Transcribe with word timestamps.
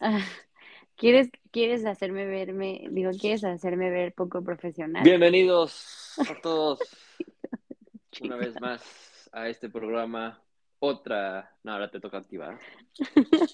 ¿Quieres, 0.96 1.30
¿Quieres 1.50 1.84
hacerme 1.86 2.26
verme, 2.26 2.86
digo, 2.90 3.10
quieres 3.18 3.44
hacerme 3.44 3.90
ver 3.90 4.12
poco 4.14 4.42
profesional? 4.42 5.02
Bienvenidos 5.02 6.14
a 6.18 6.34
todos 6.42 6.80
una 8.20 8.36
vez 8.36 8.60
más 8.60 9.30
a 9.32 9.48
este 9.48 9.68
programa. 9.68 10.42
Otra. 10.80 11.56
No, 11.64 11.72
ahora 11.72 11.90
te 11.90 11.98
toca 11.98 12.18
a 12.18 12.22
ti, 12.22 12.36
¿va? 12.36 12.56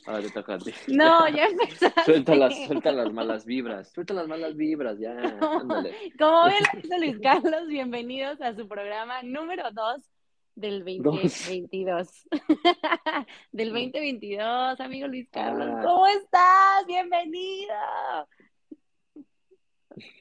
Ahora 0.06 0.20
te 0.20 0.30
toca 0.30 0.54
a 0.54 0.58
ti. 0.58 0.72
No, 0.88 1.26
ya 1.28 1.46
empezaste. 1.46 2.02
Suelta 2.04 2.34
las, 2.34 2.66
suelta 2.66 2.92
las 2.92 3.12
malas 3.12 3.46
vibras. 3.46 3.90
Suelta 3.92 4.12
las 4.12 4.28
malas 4.28 4.54
vibras, 4.56 4.98
ya. 4.98 5.12
Ándale. 5.40 6.12
Como 6.18 6.44
ven, 6.44 6.54
lo 6.72 6.80
hizo 6.80 6.98
Luis 6.98 7.18
Carlos, 7.22 7.66
bienvenidos 7.68 8.42
a 8.42 8.54
su 8.54 8.68
programa 8.68 9.22
número 9.22 9.70
2 9.72 10.13
del 10.54 10.84
2022. 11.02 12.26
del 13.52 13.68
2022, 13.70 14.80
amigo 14.80 15.08
Luis 15.08 15.28
Carlos. 15.30 15.68
Ah. 15.70 15.82
¿Cómo 15.84 16.06
estás? 16.06 16.86
Bienvenido. 16.86 17.74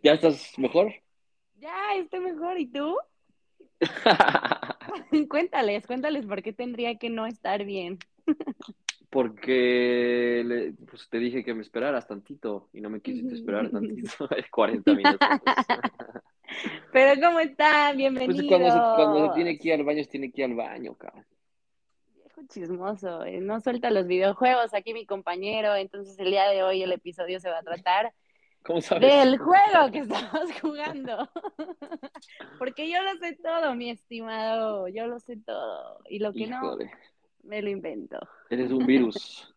¿Ya 0.02 0.14
estás 0.14 0.58
mejor? 0.58 0.94
Ya, 1.56 1.96
estoy 1.96 2.20
mejor. 2.20 2.60
¿Y 2.60 2.68
tú? 2.68 2.98
cuéntales, 5.30 5.86
cuéntales 5.88 6.26
por 6.26 6.42
qué 6.42 6.54
tendría 6.54 6.98
que 6.98 7.10
no 7.10 7.26
estar 7.26 7.64
bien. 7.64 8.00
Porque 9.10 10.44
le- 10.46 10.74
pues 10.90 11.08
te 11.10 11.20
dije 11.20 11.44
que 11.44 11.54
me 11.54 11.62
esperaras 11.62 12.08
tantito 12.08 12.70
y 12.74 12.82
no 12.82 12.90
me 12.90 13.02
quisiste 13.02 13.36
esperar 13.36 13.70
tantito. 13.70 14.28
40 14.52 14.94
minutos. 14.94 15.28
Pero 16.92 17.20
¿cómo 17.22 17.40
están? 17.40 17.98
Bienvenidos. 17.98 18.46
Pues 18.46 18.48
cuando 18.48 18.72
se, 18.72 18.96
cuando 18.96 19.28
se 19.28 19.34
tiene 19.36 19.58
que 19.58 19.68
ir 19.68 19.74
al 19.76 19.84
baño, 19.84 20.04
se 20.04 20.10
tiene 20.10 20.32
que 20.32 20.42
ir 20.42 20.46
al 20.46 20.56
baño, 20.56 20.96
cabrón. 20.96 21.26
Viejo 22.16 22.42
chismoso, 22.48 23.26
eh, 23.26 23.40
no 23.42 23.60
suelta 23.60 23.92
los 23.92 24.08
videojuegos, 24.08 24.74
aquí 24.74 24.94
mi 24.94 25.06
compañero, 25.06 25.76
entonces 25.76 26.18
el 26.20 26.32
día 26.32 26.48
de 26.50 26.64
hoy 26.64 26.84
el 26.84 26.92
episodio 26.92 27.40
se 27.40 27.50
va 27.50 27.60
a 27.60 27.64
tratar 27.64 28.14
¿Cómo 28.64 28.82
sabes? 28.82 29.02
del 29.02 29.38
juego 29.38 29.92
que 29.92 30.00
estamos 30.00 30.50
jugando. 30.62 31.30
Porque 32.58 32.90
yo 32.90 33.02
lo 33.04 33.16
sé 33.20 33.38
todo, 33.44 33.76
mi 33.76 33.90
estimado, 33.90 34.88
yo 34.88 35.08
lo 35.08 35.20
sé 35.20 35.38
todo. 35.38 36.00
Y 36.10 36.20
lo 36.20 36.32
que 36.32 36.48
no, 36.48 36.78
me 37.44 37.62
lo 37.62 37.70
invento. 37.70 38.18
eres 38.50 38.72
un 38.72 38.86
virus. 38.86 39.54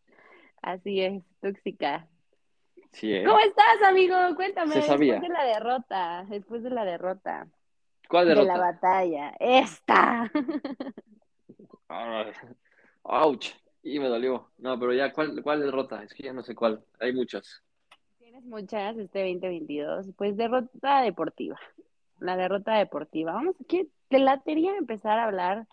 Así 0.61 1.01
es, 1.01 1.23
tóxica. 1.41 2.09
Sí, 2.97 3.13
¿eh? 3.13 3.25
¿Cómo 3.25 3.39
estás, 3.41 3.83
amigo? 3.87 4.17
Cuéntame, 4.37 4.73
Se 4.73 4.83
sabía. 4.83 5.15
después 5.15 5.31
de 5.31 5.37
la 5.37 5.45
derrota, 5.45 6.25
después 6.29 6.63
de 6.63 6.71
la 6.71 6.85
derrota, 6.85 7.47
¿Cuál 8.09 8.27
de 8.29 8.35
la 8.35 8.41
derrota? 8.45 8.59
batalla. 8.59 9.35
Esta. 9.39 10.31
Ah, 11.89 12.25
Ouch. 13.05 13.51
Y 13.83 14.01
me 14.01 14.09
dolió. 14.09 14.51
No, 14.59 14.79
pero 14.79 14.93
ya, 14.93 15.13
¿cuál, 15.13 15.41
cuál 15.43 15.61
derrota? 15.61 16.03
Es 16.03 16.13
que 16.13 16.25
ya 16.25 16.33
no 16.33 16.43
sé 16.43 16.55
cuál. 16.55 16.85
Hay 16.99 17.13
muchas. 17.13 17.63
Tienes 18.19 18.45
muchas 18.45 18.97
este 18.97 19.21
2022. 19.21 20.09
Pues 20.17 20.37
derrota 20.37 21.03
deportiva. 21.03 21.59
La 22.19 22.37
derrota 22.37 22.75
deportiva. 22.75 23.35
Vamos, 23.35 23.55
¿qué 23.69 23.87
te 24.09 24.19
latería 24.19 24.77
empezar 24.77 25.19
a 25.19 25.27
hablar 25.27 25.67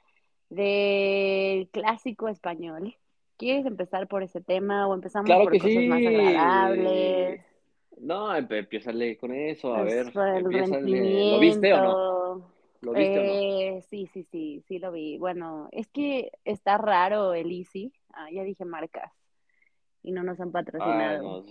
del 0.49 1.67
clásico 1.69 2.27
español? 2.27 2.95
¿Quieres 3.43 3.65
empezar 3.65 4.07
por 4.07 4.23
ese 4.23 4.39
tema 4.39 4.87
o 4.87 4.93
empezamos 4.93 5.25
Claro 5.25 5.43
por 5.43 5.51
que 5.51 5.59
cosas 5.59 5.75
sí. 5.75 5.87
más 5.89 5.99
agradables? 6.05 7.41
No, 7.99 8.33
empiézale 8.33 9.17
con 9.17 9.33
eso, 9.33 9.75
a 9.75 9.81
Pues, 9.81 9.93
ver. 9.93 10.41
¿Lo 10.41 11.39
viste 11.39 11.73
o 11.73 11.81
no? 11.81 12.53
¿Lo 12.79 12.93
viste 12.93 13.19
o 13.19 13.23
no? 13.23 13.33
Eh, 13.33 13.81
sí, 13.89 14.07
sí, 14.13 14.23
sí, 14.31 14.63
sí 14.65 14.79
lo 14.79 14.93
vi. 14.93 15.17
Bueno, 15.17 15.67
es 15.73 15.87
que 15.89 16.31
está 16.45 16.77
raro 16.77 17.33
el 17.33 17.51
Easy. 17.51 17.91
Ah, 18.13 18.31
ya 18.31 18.43
dije 18.43 18.63
marcas 18.63 19.11
y 20.03 20.13
no 20.13 20.23
nos 20.23 20.39
han 20.39 20.47
Ah, 20.49 20.51
patrocinado. 20.51 21.41
no. 21.41 21.45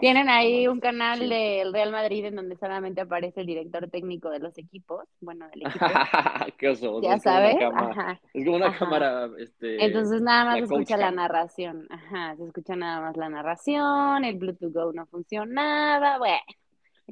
Tienen 0.00 0.28
ahí 0.28 0.66
un 0.68 0.80
canal 0.80 1.18
Sí. 1.20 1.28
del 1.28 1.72
Real 1.72 1.90
Madrid 1.92 2.24
en 2.26 2.36
donde 2.36 2.56
solamente 2.56 3.00
aparece 3.00 3.40
el 3.40 3.46
director 3.46 3.88
técnico 3.88 4.28
de 4.30 4.38
los 4.40 4.56
equipos, 4.58 5.04
bueno, 5.20 5.48
del 5.48 5.62
equipo, 5.66 5.86
Qué 6.58 6.68
oso. 6.68 7.00
ya 7.00 7.14
es 7.14 7.22
como 7.22 7.36
sabes. 7.36 7.56
Ajá. 7.62 8.20
Es 8.34 8.44
como 8.44 8.56
una 8.56 8.66
Ajá. 8.66 8.78
cámara, 8.78 9.30
este. 9.38 9.82
Entonces 9.84 10.20
nada 10.22 10.44
más 10.44 10.58
se 10.58 10.64
escucha 10.64 10.96
la 10.96 11.10
narración, 11.10 11.86
ajá, 11.90 12.36
se 12.36 12.44
escucha 12.44 12.76
nada 12.76 13.00
más 13.00 13.16
la 13.16 13.28
narración, 13.30 14.24
el 14.24 14.36
Bluetooth 14.36 14.72
Go 14.72 14.92
no 14.92 15.06
funcionaba, 15.06 16.18
bueno, 16.18 16.40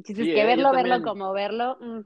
chiste 0.03 0.23
Sí, 0.25 0.29
es 0.31 0.35
que 0.35 0.43
eh, 0.43 0.47
verlo, 0.47 0.71
verlo 0.73 0.95
también. 0.97 1.03
como 1.03 1.33
verlo, 1.33 1.77
mm, 1.81 2.01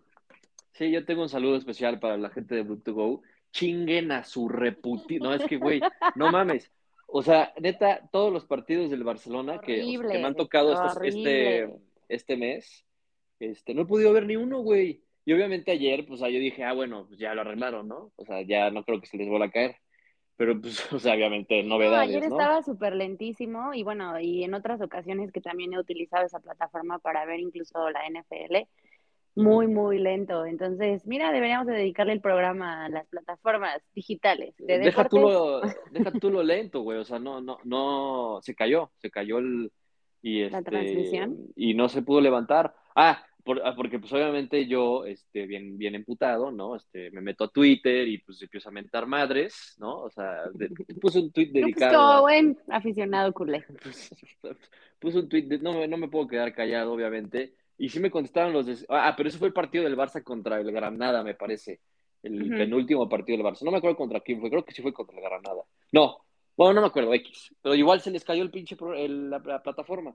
Sí, 0.73 0.91
yo 0.91 1.05
tengo 1.05 1.23
un 1.23 1.29
saludo 1.29 1.57
especial 1.57 1.99
para 2.01 2.17
la 2.17 2.31
gente 2.31 2.55
de 2.55 2.63
Blue 2.63 2.81
to 2.81 2.95
Go. 2.95 3.23
Chinguen 3.53 4.11
a 4.13 4.25
su 4.25 4.49
reputi. 4.49 5.19
No, 5.19 5.35
es 5.35 5.45
que, 5.45 5.59
güey, 5.59 5.83
no 6.15 6.31
mames. 6.33 6.73
O 7.15 7.23
sea, 7.23 7.53
neta, 7.61 8.09
todos 8.11 8.33
los 8.33 8.47
partidos 8.47 8.91
del 8.91 9.05
Barcelona 9.05 9.61
que, 9.61 9.81
que 10.11 10.19
me 10.19 10.25
han 10.27 10.35
tocado 10.35 10.73
estos- 10.73 11.03
este, 11.05 11.69
este 12.09 12.37
mes, 12.39 12.87
este, 13.39 13.75
no 13.75 13.83
he 13.83 13.87
podido 13.87 14.13
ver 14.13 14.25
ni 14.27 14.37
uno, 14.37 14.61
güey. 14.61 15.03
Y 15.25 15.33
obviamente 15.35 15.71
ayer, 15.71 16.07
pues, 16.07 16.21
yo 16.21 16.27
dije, 16.27 16.65
ah, 16.65 16.73
bueno, 16.73 17.07
pues 17.07 17.19
ya 17.19 17.35
lo 17.35 17.43
arreglaron, 17.43 17.87
¿no? 17.87 18.13
O 18.17 18.25
sea, 18.25 18.41
ya 18.43 18.71
no 18.71 18.83
creo 18.85 19.01
que 19.01 19.07
se 19.07 19.19
les 19.19 19.29
vuelva 19.29 19.47
a 19.47 19.51
caer. 19.51 19.77
Pero, 20.37 20.59
pues, 20.61 20.75
o 20.93 20.99
sea, 20.99 21.15
obviamente, 21.15 21.63
No, 21.63 21.77
novedades, 21.77 22.09
ayer 22.09 22.29
¿no? 22.29 22.37
estaba 22.39 22.63
súper 22.63 22.95
lentísimo 22.97 23.75
y 23.75 23.83
bueno, 23.83 24.19
y 24.19 24.45
en 24.45 24.55
otras 24.55 24.81
ocasiones 24.81 25.31
que 25.33 25.41
también 25.43 25.75
he 25.75 25.79
utilizado 25.79 26.25
esa 26.25 26.41
plataforma 26.41 26.99
para 26.99 27.27
ver 27.27 27.41
incluso 27.41 27.91
la 27.91 28.01
NFL, 28.09 28.67
muy, 29.35 29.67
muy 29.67 29.99
lento. 29.99 30.45
Entonces, 30.45 31.07
mira, 31.07 31.33
deberíamos 31.33 31.67
de 31.67 31.75
dedicarle 31.75 32.13
el 32.13 32.21
programa 32.21 32.85
a 32.85 32.89
las 32.89 33.07
plataformas 33.07 33.83
digitales 33.95 34.55
de 34.59 34.79
Deja 34.79 35.09
tú, 35.09 35.21
lo, 35.21 35.61
deja 35.91 36.11
tú 36.13 36.31
lo 36.31 36.43
lento, 36.43 36.81
güey. 36.83 36.99
O 36.99 37.05
sea, 37.05 37.19
no, 37.19 37.41
no, 37.41 37.59
no, 37.65 38.41
se 38.43 38.55
cayó, 38.55 38.91
se 38.99 39.11
cayó 39.11 39.39
el, 39.39 39.73
y 40.23 40.49
¿La 40.49 40.59
este, 40.59 40.71
transmisión? 40.71 41.37
y 41.57 41.75
no 41.75 41.89
se 41.89 42.03
pudo 42.03 42.21
levantar. 42.21 42.75
Ah, 42.95 43.25
por- 43.45 43.61
ah, 43.65 43.75
porque 43.75 43.99
pues 43.99 44.13
obviamente 44.13 44.67
yo, 44.67 45.05
este, 45.05 45.47
bien, 45.47 45.77
bien 45.77 45.95
emputado, 45.95 46.53
¿no? 46.53 46.77
Este, 46.77 47.11
me 47.11 47.21
meto 47.21 47.45
a 47.45 47.51
Twitter 47.51 48.07
y 48.07 48.19
pues 48.19 48.41
empiezo 48.43 48.69
a 48.69 48.73
mentar 48.73 49.07
madres, 49.07 49.75
¿no? 49.79 50.01
O 50.03 50.11
sea, 50.11 50.43
de- 50.53 50.69
puse 51.01 51.21
un 51.21 51.33
tweet 51.33 51.47
No, 51.47 51.53
pues 51.53 51.65
dedicado 51.65 51.99
como 52.09 52.21
buen 52.23 52.59
aficionado 52.69 53.33
culé. 53.33 53.65
pues, 54.41 54.57
puse 55.01 55.19
un 55.19 55.29
tweet, 55.29 55.43
de- 55.47 55.59
no, 55.59 55.73
me- 55.73 55.89
no 55.89 55.97
me 55.97 56.09
puedo 56.09 56.29
quedar 56.29 56.55
callado, 56.55 56.93
obviamente. 56.93 57.55
Y 57.83 57.89
sí 57.89 57.99
me 57.99 58.13
contestaron 58.13 58.53
los 58.53 58.65
de, 58.67 58.77
ah, 58.91 59.13
pero 59.17 59.29
eso 59.29 59.39
fue 59.39 59.49
el 59.49 59.55
partido 59.55 59.83
del 59.83 59.97
Barça 59.97 60.23
contra 60.23 60.61
el 60.61 60.71
Granada, 60.71 61.25
me 61.25 61.35
parece. 61.35 61.81
El 62.23 62.49
penúltimo 62.57 63.09
partido 63.09 63.37
del 63.39 63.45
Barça. 63.47 63.63
No 63.63 63.73
me 63.73 63.79
acuerdo 63.79 63.97
contra 63.97 64.21
quién 64.21 64.41
fue, 64.41 64.51
creo 64.51 64.65
que 64.65 64.73
sí 64.73 64.83
fue 64.83 64.93
contra 64.93 65.17
el 65.17 65.23
Granada. 65.25 65.65
No, 65.91 66.19
bueno, 66.57 66.75
no 66.75 66.81
me 66.83 66.87
acuerdo, 66.87 67.13
X. 67.15 67.53
Pero 67.61 67.75
igual 67.75 68.01
se 68.01 68.13
les 68.13 68.23
cayó 68.25 68.45
el 68.45 68.53
pinche 68.53 68.77
pro- 68.77 68.95
el- 68.95 69.29
la, 69.29 69.41
la 69.45 69.61
plataforma. 69.61 70.15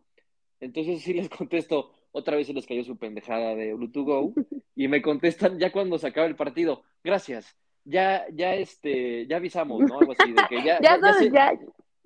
Entonces 0.62 1.02
sí 1.02 1.14
les 1.14 1.28
contesto, 1.28 1.92
otra 2.14 2.38
vez 2.38 2.48
se 2.48 2.54
les 2.54 2.66
cayó 2.66 2.86
su 2.86 2.98
pendejada 2.98 3.54
de 3.56 3.74
Bluetooth 3.74 4.06
Go. 4.06 4.34
Y 4.76 4.88
me 4.88 5.02
contestan 5.02 5.60
ya 5.60 5.70
cuando 5.74 5.98
se 5.98 6.08
acaba 6.08 6.26
el 6.28 6.38
partido, 6.38 6.84
gracias. 7.04 7.54
Ya, 7.84 8.26
ya, 8.34 8.56
este, 8.56 9.28
ya 9.28 9.36
avisamos, 9.38 9.82
¿no? 9.82 10.00
Algo 10.00 10.14
así, 10.14 10.32
de 10.32 10.42
que 10.48 10.64
ya, 10.64 10.80
Ya, 10.82 10.96
ya, 10.96 11.12
ya 11.12 11.54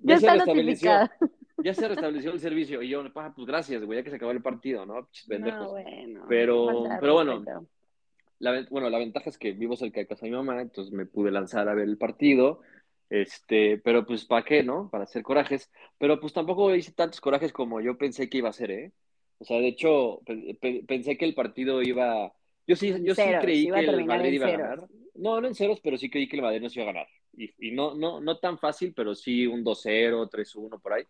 ya, 0.04 0.18
ya 0.20 0.36
ya 0.38 0.44
se 0.44 0.54
notificado. 0.98 1.31
Ya 1.62 1.74
se 1.74 1.88
restableció 1.88 2.32
el 2.32 2.40
servicio. 2.40 2.82
Y 2.82 2.88
yo, 2.88 3.10
"Pa, 3.12 3.34
pues 3.34 3.46
gracias, 3.46 3.84
güey, 3.84 3.98
ya 3.98 4.02
que 4.04 4.10
se 4.10 4.16
acabó 4.16 4.32
el 4.32 4.42
partido, 4.42 4.84
¿no? 4.86 5.08
Pendejos. 5.28 5.60
No, 5.62 5.70
bueno. 5.70 6.24
Pero- 6.28 6.66
pero 7.00 7.14
bueno. 7.14 7.32
La, 8.38 8.66
bueno, 8.70 8.90
la 8.90 8.98
ventaja 8.98 9.30
es 9.30 9.38
que 9.38 9.52
vivo 9.52 9.76
cerca 9.76 10.00
de 10.00 10.06
casa 10.06 10.26
de 10.26 10.30
mi 10.32 10.36
mamá, 10.36 10.60
entonces 10.60 10.92
me 10.92 11.06
pude 11.06 11.30
lanzar 11.30 11.68
a 11.68 11.74
ver 11.74 11.88
el 11.88 11.96
partido. 11.98 12.60
Este, 13.08 13.78
pero 13.78 14.06
pues, 14.06 14.24
¿para 14.24 14.44
qué, 14.44 14.62
no? 14.62 14.88
Para 14.90 15.04
hacer 15.04 15.22
corajes. 15.22 15.70
Pero 15.98 16.18
pues 16.18 16.32
tampoco 16.32 16.74
hice 16.74 16.92
tantos 16.92 17.20
corajes 17.20 17.52
como 17.52 17.80
yo 17.80 17.96
pensé 17.98 18.28
que 18.28 18.38
iba 18.38 18.48
a 18.48 18.50
hacer, 18.50 18.70
¿eh? 18.70 18.92
O 19.38 19.44
sea, 19.44 19.58
de 19.58 19.68
hecho, 19.68 20.20
pe- 20.24 20.56
pe- 20.60 20.82
pensé 20.88 21.16
que 21.16 21.24
el 21.24 21.34
partido 21.34 21.82
iba. 21.82 22.32
Yo 22.66 22.74
sí, 22.76 22.88
yo 23.02 23.14
sí 23.14 23.22
creí 23.42 23.66
que 23.74 23.80
el 23.90 23.96
Madrid 24.06 24.32
iba 24.34 24.46
a 24.46 24.50
ganar. 24.58 24.88
No, 25.14 25.40
no 25.40 25.46
en 25.48 25.54
ceros, 25.54 25.80
pero 25.80 25.96
sí 25.98 26.08
creí 26.08 26.26
que 26.28 26.36
el 26.36 26.42
Madrid 26.42 26.62
no 26.62 26.70
se 26.70 26.80
iba 26.80 26.88
a 26.90 26.92
ganar. 26.94 27.08
Y, 27.36 27.68
y 27.68 27.72
no, 27.72 27.94
no, 27.94 28.20
no 28.20 28.38
tan 28.38 28.56
fácil, 28.58 28.92
pero 28.94 29.14
sí 29.14 29.46
un 29.46 29.62
2-0, 29.62 30.28
3-1 30.30 30.80
por 30.80 30.94
ahí. 30.94 31.04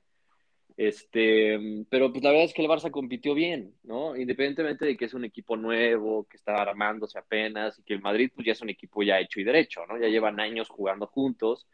Este, 0.76 1.84
pero 1.90 2.10
pues 2.10 2.24
la 2.24 2.30
verdad 2.30 2.46
es 2.46 2.54
que 2.54 2.62
el 2.62 2.68
Barça 2.68 2.90
compitió 2.90 3.34
bien, 3.34 3.74
¿no? 3.82 4.16
Independientemente 4.16 4.86
de 4.86 4.96
que 4.96 5.04
es 5.04 5.14
un 5.14 5.24
equipo 5.24 5.56
nuevo, 5.56 6.26
que 6.28 6.36
está 6.36 6.54
armándose 6.62 7.18
apenas, 7.18 7.78
y 7.78 7.82
que 7.82 7.94
el 7.94 8.00
Madrid 8.00 8.30
pues 8.34 8.46
ya 8.46 8.52
es 8.52 8.62
un 8.62 8.70
equipo 8.70 9.02
ya 9.02 9.20
hecho 9.20 9.40
y 9.40 9.44
derecho, 9.44 9.86
¿no? 9.86 9.98
Ya 9.98 10.08
llevan 10.08 10.40
años 10.40 10.68
jugando 10.68 11.06
juntos, 11.06 11.66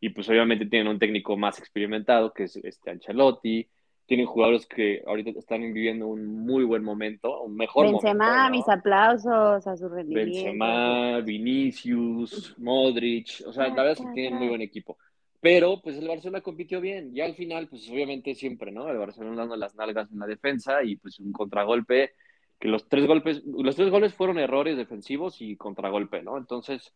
y 0.00 0.08
pues 0.10 0.28
obviamente 0.28 0.66
tienen 0.66 0.88
un 0.88 0.98
técnico 0.98 1.36
más 1.36 1.58
experimentado, 1.58 2.32
que 2.32 2.44
es 2.44 2.56
este 2.56 2.90
Ancelotti, 2.90 3.68
tienen 4.06 4.26
jugadores 4.26 4.66
que 4.66 5.04
ahorita 5.06 5.38
están 5.38 5.60
viviendo 5.72 6.08
un 6.08 6.44
muy 6.44 6.64
buen 6.64 6.82
momento, 6.82 7.42
un 7.42 7.54
mejor 7.54 7.86
Benzema, 7.86 8.24
momento, 8.24 8.42
¿no? 8.42 8.50
mis 8.50 8.68
aplausos 8.68 9.66
a 9.66 9.76
su 9.76 9.88
rendimiento. 9.88 10.32
Benzema, 10.32 11.20
Vinicius, 11.20 12.56
Modric, 12.58 13.42
o 13.46 13.52
sea, 13.52 13.68
la 13.68 13.74
verdad 13.74 13.92
es 13.92 14.00
que 14.00 14.12
tienen 14.12 14.34
muy 14.34 14.48
buen 14.48 14.62
equipo. 14.62 14.98
Pero 15.40 15.80
pues 15.82 15.96
el 15.96 16.06
Barcelona 16.08 16.42
compitió 16.42 16.80
bien. 16.80 17.16
Y 17.16 17.20
al 17.20 17.34
final, 17.34 17.68
pues 17.68 17.88
obviamente 17.90 18.34
siempre, 18.34 18.70
¿no? 18.70 18.88
El 18.88 18.98
Barcelona 18.98 19.36
dando 19.36 19.56
las 19.56 19.74
nalgas 19.74 20.10
en 20.12 20.18
la 20.18 20.26
defensa 20.26 20.82
y 20.82 20.96
pues 20.96 21.18
un 21.18 21.32
contragolpe, 21.32 22.12
que 22.58 22.68
los 22.68 22.88
tres 22.88 23.06
golpes, 23.06 23.42
los 23.46 23.74
tres 23.74 23.90
goles 23.90 24.12
fueron 24.14 24.38
errores 24.38 24.76
defensivos 24.76 25.40
y 25.40 25.56
contragolpe, 25.56 26.22
¿no? 26.22 26.36
Entonces, 26.36 26.92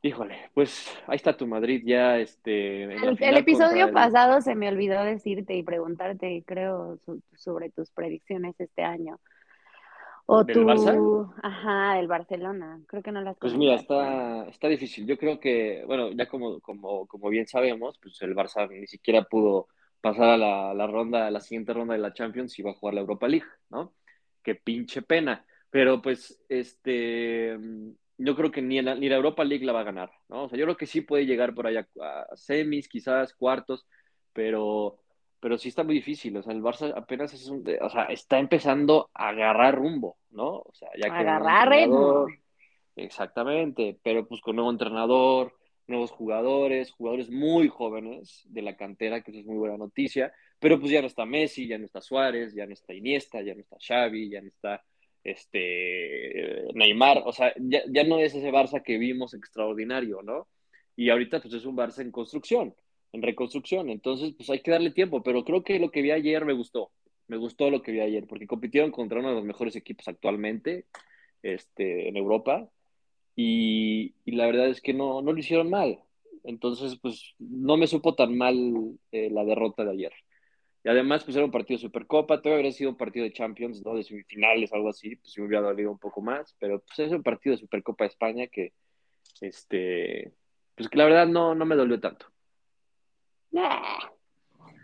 Híjole, 0.00 0.36
pues 0.54 0.96
ahí 1.08 1.16
está 1.16 1.36
tu 1.36 1.46
Madrid 1.46 1.82
ya, 1.84 2.18
este. 2.18 2.84
El, 2.84 3.36
episodio 3.36 3.86
el- 3.86 3.92
pasado 3.92 4.40
se 4.40 4.54
me 4.54 4.68
olvidó 4.68 5.02
decirte 5.02 5.54
y 5.56 5.64
preguntarte, 5.64 6.44
creo, 6.46 6.98
su- 7.04 7.20
sobre 7.36 7.70
tus 7.70 7.90
predicciones 7.90 8.54
este 8.60 8.82
año. 8.82 9.18
O 10.30 10.44
¿Del 10.44 10.54
tu, 10.54 10.64
Barça? 10.64 10.92
ajá, 11.42 11.94
del 11.96 12.06
Barcelona. 12.06 12.80
Creo 12.86 13.02
que 13.02 13.12
no 13.12 13.22
las 13.22 13.38
Pues 13.38 13.54
mira, 13.54 13.76
está, 13.76 14.46
está 14.48 14.68
difícil. 14.68 15.06
Yo 15.06 15.16
creo 15.16 15.40
que, 15.40 15.82
bueno, 15.86 16.10
ya 16.12 16.28
como, 16.28 16.60
como, 16.60 17.06
como 17.06 17.30
bien 17.30 17.46
sabemos, 17.46 17.98
pues 17.98 18.20
el 18.20 18.34
Barça 18.34 18.68
ni 18.68 18.86
siquiera 18.86 19.22
pudo 19.24 19.68
pasar 20.02 20.28
a 20.28 20.36
la, 20.36 20.74
la 20.74 20.86
ronda, 20.86 21.26
a 21.26 21.30
la 21.30 21.40
siguiente 21.40 21.72
ronda 21.72 21.94
de 21.94 22.00
la 22.00 22.12
Champions 22.12 22.58
y 22.58 22.62
va 22.62 22.72
a 22.72 22.74
jugar 22.74 22.94
la 22.94 23.00
Europa 23.00 23.26
League, 23.26 23.46
¿no? 23.70 23.94
Qué 24.42 24.54
pinche 24.54 25.00
pena. 25.00 25.46
Pero 25.70 26.02
pues, 26.02 26.38
este, 26.50 27.56
yo 28.18 28.36
creo 28.36 28.50
que 28.50 28.60
ni 28.60 28.82
la, 28.82 28.94
ni 28.96 29.08
la 29.08 29.16
Europa 29.16 29.44
League 29.44 29.64
la 29.64 29.72
va 29.72 29.80
a 29.80 29.84
ganar, 29.84 30.10
¿no? 30.28 30.44
O 30.44 30.48
sea, 30.50 30.58
yo 30.58 30.66
creo 30.66 30.76
que 30.76 30.86
sí 30.86 31.00
puede 31.00 31.24
llegar 31.24 31.54
por 31.54 31.66
allá 31.66 31.88
a 32.02 32.36
semis, 32.36 32.86
quizás 32.86 33.32
cuartos, 33.34 33.86
pero, 34.34 35.00
pero 35.40 35.58
sí 35.58 35.68
está 35.68 35.84
muy 35.84 35.94
difícil. 35.94 36.36
O 36.36 36.42
sea, 36.42 36.52
el 36.52 36.62
Barça 36.62 36.92
apenas 36.96 37.32
es 37.32 37.48
un, 37.48 37.64
o 37.80 37.90
sea, 37.90 38.04
está 38.04 38.38
empezando 38.38 39.10
a 39.14 39.28
agarrar 39.28 39.76
rumbo, 39.76 40.16
¿no? 40.30 40.58
O 40.58 40.72
sea, 40.72 40.88
ya 41.00 41.08
un 41.10 41.16
Agarrar 41.16 41.72
entrenador, 41.72 42.30
Exactamente, 42.96 43.96
pero 44.02 44.26
pues 44.26 44.40
con 44.40 44.56
nuevo 44.56 44.72
entrenador, 44.72 45.54
nuevos 45.86 46.10
jugadores, 46.10 46.90
jugadores 46.90 47.30
muy 47.30 47.68
jóvenes 47.68 48.42
de 48.48 48.62
la 48.62 48.76
cantera, 48.76 49.22
que 49.22 49.30
eso 49.30 49.40
es 49.40 49.46
muy 49.46 49.56
buena 49.56 49.76
noticia, 49.76 50.32
pero 50.58 50.80
pues 50.80 50.90
ya 50.90 51.00
no 51.00 51.06
está 51.06 51.24
Messi, 51.24 51.68
ya 51.68 51.78
no 51.78 51.84
está 51.84 52.00
Suárez, 52.00 52.54
ya 52.54 52.66
no 52.66 52.72
está 52.72 52.94
Iniesta, 52.94 53.40
ya 53.40 53.54
no 53.54 53.60
está 53.60 53.76
Xavi, 53.80 54.28
ya 54.30 54.40
no 54.40 54.48
está 54.48 54.82
este 55.22 56.64
Neymar, 56.74 57.22
o 57.24 57.32
sea, 57.32 57.52
ya, 57.56 57.82
ya 57.88 58.02
no 58.02 58.18
es 58.18 58.34
ese 58.34 58.50
Barça 58.50 58.82
que 58.82 58.98
vimos 58.98 59.32
extraordinario, 59.32 60.20
¿no? 60.22 60.48
Y 60.96 61.10
ahorita 61.10 61.40
pues 61.40 61.54
es 61.54 61.64
un 61.64 61.76
Barça 61.76 62.02
en 62.02 62.10
construcción, 62.10 62.74
en 63.12 63.22
reconstrucción, 63.22 63.90
entonces 63.90 64.34
pues 64.36 64.50
hay 64.50 64.60
que 64.60 64.70
darle 64.70 64.90
tiempo, 64.90 65.22
pero 65.22 65.44
creo 65.44 65.64
que 65.64 65.78
lo 65.78 65.90
que 65.90 66.02
vi 66.02 66.10
ayer 66.10 66.44
me 66.44 66.52
gustó, 66.52 66.90
me 67.26 67.36
gustó 67.36 67.70
lo 67.70 67.82
que 67.82 67.92
vi 67.92 68.00
ayer, 68.00 68.26
porque 68.26 68.46
compitieron 68.46 68.90
contra 68.90 69.20
uno 69.20 69.30
de 69.30 69.34
los 69.36 69.44
mejores 69.44 69.76
equipos 69.76 70.08
actualmente 70.08 70.86
este, 71.42 72.08
en 72.08 72.16
Europa 72.16 72.68
y, 73.36 74.14
y 74.24 74.32
la 74.32 74.46
verdad 74.46 74.68
es 74.68 74.80
que 74.80 74.94
no, 74.94 75.22
no 75.22 75.32
lo 75.32 75.38
hicieron 75.38 75.70
mal. 75.70 76.00
Entonces, 76.44 76.98
pues 77.00 77.34
no 77.38 77.76
me 77.76 77.86
supo 77.86 78.14
tan 78.14 78.36
mal 78.36 78.56
eh, 79.12 79.28
la 79.30 79.44
derrota 79.44 79.84
de 79.84 79.92
ayer. 79.92 80.12
Y 80.84 80.88
además, 80.88 81.24
pues 81.24 81.36
era 81.36 81.44
un 81.44 81.50
partido 81.50 81.76
de 81.76 81.82
Supercopa, 81.82 82.40
todavía 82.40 82.56
habría 82.56 82.72
sido 82.72 82.90
un 82.90 82.96
partido 82.96 83.24
de 83.24 83.32
Champions, 83.32 83.84
¿no? 83.84 83.94
De 83.94 84.02
semifinales, 84.02 84.72
algo 84.72 84.88
así, 84.88 85.16
pues 85.16 85.36
me 85.36 85.46
hubiera 85.46 85.62
dolido 85.62 85.90
un 85.90 85.98
poco 85.98 86.22
más, 86.22 86.56
pero 86.58 86.80
pues 86.80 86.98
es 87.00 87.12
un 87.12 87.22
partido 87.22 87.54
de 87.54 87.60
Supercopa 87.60 88.04
de 88.04 88.08
España 88.08 88.46
que, 88.46 88.72
este, 89.40 90.32
pues 90.74 90.88
que 90.88 90.98
la 90.98 91.04
verdad 91.04 91.26
no, 91.26 91.54
no 91.54 91.66
me 91.66 91.76
dolió 91.76 92.00
tanto. 92.00 92.26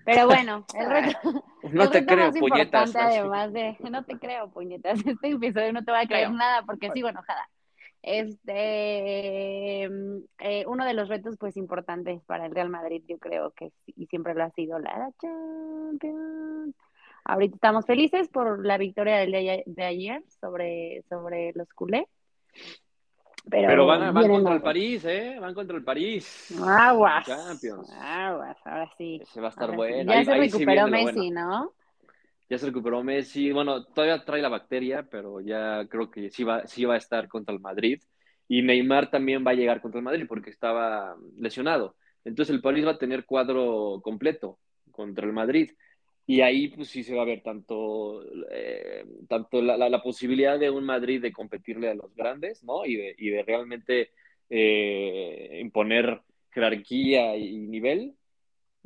Pero 0.05 0.27
bueno, 0.27 0.67
el 0.75 0.91
reto, 0.91 1.19
No 1.73 1.85
el 1.85 1.91
te 1.91 2.01
reto 2.01 2.15
creo, 2.15 2.27
más 2.27 2.39
puñetas. 2.39 2.87
importante, 2.89 3.19
además 3.19 3.53
de, 3.53 3.77
no 3.91 4.05
te 4.05 4.19
creo, 4.19 4.51
puñetas, 4.51 4.99
este 5.07 5.29
episodio 5.31 5.73
no 5.73 5.85
te 5.85 5.93
va 5.93 6.01
a 6.01 6.07
creer 6.07 6.27
Creo. 6.27 6.37
nada 6.39 6.63
porque 6.65 6.91
sigo 6.93 7.09
enojada. 7.09 7.49
Este, 8.03 9.85
eh, 9.85 10.65
uno 10.67 10.85
de 10.85 10.93
los 10.93 11.09
retos 11.09 11.37
pues 11.39 11.57
importantes 11.57 12.23
para 12.25 12.45
el 12.45 12.55
Real 12.55 12.69
Madrid, 12.69 13.03
yo 13.09 13.19
creo 13.19 13.53
que 13.53 13.73
y 13.87 14.07
siempre 14.07 14.35
lo 14.35 14.45
ha 14.45 14.51
sido 14.51 14.79
la 14.79 15.11
Champions. 15.21 16.75
Ahorita 17.25 17.55
estamos 17.55 17.87
felices 17.87 18.29
por 18.29 18.67
la 18.67 18.77
victoria 18.77 19.17
del 19.17 19.33
día 19.33 19.63
de 19.65 19.85
ayer 19.85 20.23
sobre, 20.41 21.03
sobre 21.09 21.53
los 21.55 21.73
culés. 21.73 22.05
Pero, 23.51 23.69
Pero 23.69 23.87
van, 23.87 24.15
van 24.15 24.29
contra 24.29 24.55
el. 24.55 24.63
París, 24.63 25.05
¿eh? 25.05 25.37
Van 25.41 25.53
contra 25.55 25.77
el 25.77 25.85
París. 25.85 26.55
Aguas. 26.67 27.27
Champions. 27.27 27.91
Aguas, 28.01 28.57
ahora 28.65 28.91
sí. 28.97 29.21
Ese 29.23 29.41
va 29.41 29.49
a 29.49 29.51
estar 29.51 29.71
sí. 29.71 29.77
bueno. 29.77 30.13
Ya 30.13 30.19
Ahí- 30.19 30.25
se 30.25 30.33
ahí 30.33 30.41
recuperó 30.49 30.89
Messi, 30.89 31.13
bueno. 31.31 31.41
¿no? 31.51 31.73
Ya 32.49 32.59
se 32.59 32.67
recuperó 32.67 33.05
Messi. 33.05 33.53
Bueno, 33.53 33.85
todavía 33.85 34.25
trae 34.25 34.41
la 34.41 34.49
bacteria, 34.49 35.07
pero 35.11 35.41
ya 35.41 35.87
creo 35.89 36.11
que 36.11 36.31
sí 36.31 36.43
va, 36.45 36.67
sí 36.67 36.85
va 36.87 36.95
a 36.95 36.99
estar 36.99 37.29
contra 37.29 37.55
el 37.55 37.61
Madrid. 37.61 38.03
Y 38.49 38.63
Neymar 38.63 39.11
también 39.11 39.45
va 39.47 39.51
a 39.53 39.55
llegar 39.55 39.81
contra 39.81 39.99
el 39.99 40.05
Madrid 40.05 40.25
porque 40.29 40.51
estaba 40.51 41.15
lesionado. 41.39 41.97
Entonces 42.25 42.55
el 42.55 42.63
París 42.63 42.87
va 42.87 42.93
a 42.93 42.99
tener 42.99 43.25
cuadro 43.27 44.01
completo 44.03 44.59
contra 44.91 45.27
el 45.27 45.33
Madrid. 45.33 45.71
Y 46.27 46.41
ahí 46.41 46.69
pues 46.69 46.89
sí 46.89 47.05
se 47.05 47.15
va 47.15 47.23
a 47.23 47.25
ver 47.27 47.43
tanto, 47.43 48.23
eh, 48.51 49.05
tanto 49.29 49.61
la, 49.63 49.77
la- 49.77 49.91
la 49.91 50.03
posibilidad 50.03 50.59
de 50.59 50.71
un 50.71 50.85
Madrid 50.85 51.21
de 51.21 51.33
competirle 51.33 51.91
a 51.91 51.95
los 51.95 52.15
grandes, 52.15 52.65
¿no? 52.65 52.87
Y 52.87 52.97
de, 52.97 53.15
y 53.19 53.29
de 53.31 53.43
realmente 53.43 54.11
eh, 54.49 55.59
imponer 55.63 56.23
jerarquía 56.51 57.37
y 57.37 57.59
nivel. 57.59 58.15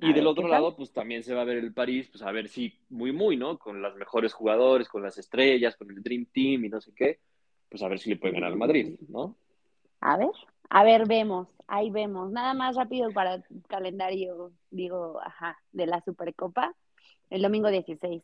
A 0.00 0.10
Y 0.10 0.12
del 0.14 0.26
ver, 0.26 0.28
otro 0.28 0.48
lado, 0.48 0.76
pues 0.76 0.92
también 0.92 1.22
se 1.24 1.34
va 1.34 1.42
a 1.42 1.44
ver 1.44 1.58
el 1.58 1.74
París, 1.74 2.08
pues 2.10 2.22
a 2.22 2.32
ver 2.32 2.48
si 2.48 2.80
muy, 2.90 3.12
muy, 3.12 3.36
¿no? 3.36 3.58
Con 3.58 3.82
los 3.82 3.96
mejores 3.96 4.32
jugadores, 4.32 4.88
con 4.88 5.02
las 5.02 5.18
estrellas, 5.18 5.76
con 5.76 5.90
el 5.90 6.02
Dream 6.02 6.26
Team 6.32 6.64
y 6.66 6.68
no 6.70 6.80
sé 6.80 6.92
qué, 6.94 7.20
pues 7.68 7.82
a 7.82 7.88
ver 7.88 7.98
si 7.98 8.10
le 8.10 8.16
puede 8.16 8.34
ganar 8.34 8.52
al 8.52 8.58
Madrid, 8.58 8.98
¿no? 9.08 9.36
A 10.00 10.16
ver, 10.16 10.30
a 10.70 10.84
ver, 10.84 11.06
vemos, 11.06 11.48
ahí 11.66 11.90
vemos. 11.90 12.30
Nada 12.30 12.54
más 12.54 12.76
rápido 12.76 13.12
para 13.12 13.34
el 13.34 13.44
calendario, 13.68 14.52
digo, 14.70 15.20
ajá, 15.22 15.58
de 15.72 15.86
la 15.86 16.00
Supercopa. 16.02 16.74
El 17.30 17.42
domingo 17.42 17.68
16 17.68 18.22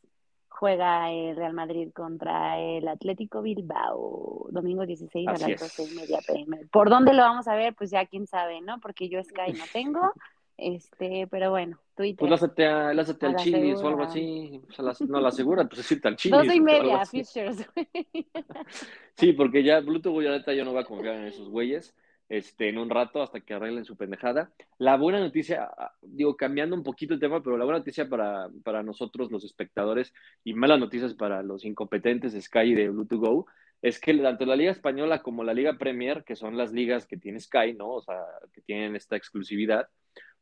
juega 0.48 1.10
el 1.10 1.36
Real 1.36 1.52
Madrid 1.52 1.90
contra 1.92 2.58
el 2.60 2.86
Atlético 2.88 3.42
Bilbao. 3.42 4.46
Domingo 4.50 4.86
16 4.86 5.28
Así 5.28 5.44
a 5.44 5.48
las 5.48 5.62
es. 5.62 5.76
12 5.76 5.92
y 5.92 5.96
media 5.96 6.18
pm. 6.26 6.66
¿Por 6.70 6.88
dónde 6.90 7.12
lo 7.12 7.22
vamos 7.22 7.48
a 7.48 7.54
ver? 7.56 7.74
Pues 7.74 7.90
ya 7.90 8.06
quién 8.06 8.26
sabe, 8.26 8.60
¿no? 8.60 8.80
Porque 8.80 9.08
yo 9.08 9.22
Sky 9.22 9.52
no 9.52 9.64
tengo. 9.72 10.12
Este, 10.56 11.26
pero 11.26 11.50
bueno, 11.50 11.80
Twitter. 11.96 12.16
Pues 12.16 12.30
lázate, 12.30 12.64
a, 12.64 12.94
lázate 12.94 13.26
A 13.26 13.30
al 13.30 13.34
Chilis 13.34 13.80
o 13.80 13.88
algo 13.88 14.04
así. 14.04 14.62
Las- 14.78 15.00
no, 15.00 15.20
la 15.20 15.30
segura, 15.32 15.64
pues 15.64 15.78
decirte 15.78 16.06
al 16.06 16.14
Chilis. 16.14 16.38
12 16.38 16.54
y 16.54 16.60
media. 16.60 17.04
Fishers. 17.04 17.66
Sí, 19.16 19.32
porque 19.32 19.62
ya 19.62 19.80
Bluetooth, 19.80 20.22
ya 20.22 20.30
neta, 20.30 20.52
yo 20.54 20.64
no 20.64 20.72
voy 20.72 20.82
a 20.82 20.86
confiar 20.86 21.16
en 21.16 21.24
esos 21.26 21.48
güeyes 21.48 21.94
este, 22.28 22.68
en 22.68 22.78
un 22.78 22.90
rato 22.90 23.22
hasta 23.22 23.40
que 23.40 23.54
arreglen 23.54 23.84
su 23.84 23.96
pendejada. 23.96 24.52
La 24.78 24.96
buena 24.96 25.20
noticia, 25.20 25.70
ah, 25.76 25.92
digo, 26.02 26.36
cambiando 26.36 26.74
un 26.74 26.82
poquito 26.82 27.14
el 27.14 27.20
tema, 27.20 27.42
pero 27.42 27.56
la 27.56 27.64
buena 27.64 27.78
noticia 27.78 28.08
para, 28.08 28.48
para 28.62 28.82
nosotros, 28.82 29.30
los 29.30 29.44
espectadores, 29.44 30.12
y 30.42 30.54
malas 30.54 30.80
noticias 30.80 31.14
para 31.14 31.42
los 31.42 31.64
incompetentes 31.64 32.32
de 32.32 32.40
Sky 32.40 32.74
de 32.74 32.88
Bluetooth 32.88 33.20
Go, 33.20 33.46
es 33.82 34.00
que 34.00 34.14
tanto 34.14 34.46
la 34.46 34.56
Liga 34.56 34.70
Española 34.70 35.22
como 35.22 35.44
la 35.44 35.52
Liga 35.52 35.76
Premier, 35.76 36.24
que 36.24 36.36
son 36.36 36.56
las 36.56 36.72
ligas 36.72 37.06
que 37.06 37.18
tiene 37.18 37.38
Sky, 37.38 37.74
¿no? 37.76 37.90
O 37.90 38.02
sea, 38.02 38.18
que 38.52 38.62
tienen 38.62 38.96
esta 38.96 39.14
exclusividad, 39.16 39.88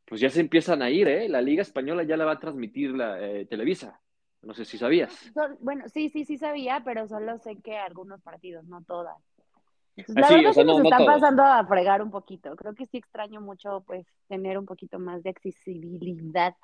pues 0.05 0.21
ya 0.21 0.29
se 0.29 0.39
empiezan 0.39 0.81
a 0.81 0.89
ir, 0.89 1.07
¿eh? 1.09 1.27
La 1.27 1.41
Liga 1.41 1.61
Española 1.61 2.03
ya 2.03 2.15
la 2.15 2.25
va 2.25 2.33
a 2.33 2.39
transmitir 2.39 2.91
la 2.91 3.21
eh, 3.21 3.45
Televisa. 3.45 3.99
No 4.43 4.53
sé 4.53 4.65
si 4.65 4.77
sabías. 4.77 5.31
Bueno, 5.59 5.87
sí, 5.87 6.09
sí, 6.09 6.25
sí 6.25 6.37
sabía, 6.37 6.81
pero 6.83 7.07
solo 7.07 7.37
sé 7.39 7.61
que 7.61 7.77
algunos 7.77 8.21
partidos, 8.21 8.65
no 8.65 8.81
todas. 8.83 9.17
La 10.07 10.27
verdad 10.29 10.49
o 10.51 10.53
sea, 10.53 10.63
nos 10.63 10.79
no- 10.79 10.83
están 10.83 11.05
pasando 11.05 11.43
a 11.43 11.65
fregar 11.65 12.01
un 12.01 12.09
poquito. 12.11 12.55
Creo 12.55 12.73
que 12.73 12.85
sí 12.87 12.97
extraño 12.97 13.41
mucho, 13.41 13.83
pues, 13.85 14.05
tener 14.27 14.57
un 14.57 14.65
poquito 14.65 14.97
más 14.99 15.21
de 15.23 15.29
accesibilidad 15.29 16.55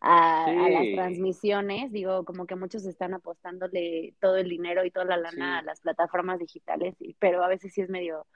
a, 0.00 0.44
a 0.44 0.68
las 0.70 0.86
transmisiones. 0.94 1.90
Digo, 1.92 2.24
como 2.24 2.46
que 2.46 2.54
muchos 2.54 2.84
están 2.86 3.14
apostándole 3.14 4.14
todo 4.20 4.36
el 4.36 4.48
dinero 4.48 4.84
y 4.84 4.90
toda 4.90 5.06
la 5.06 5.16
lana 5.16 5.30
Sí. 5.32 5.60
a 5.60 5.62
las 5.62 5.80
plataformas 5.80 6.38
digitales, 6.38 6.94
pero 7.18 7.42
a 7.42 7.48
veces 7.48 7.72
sí 7.72 7.80
es 7.80 7.88
medio 7.88 8.26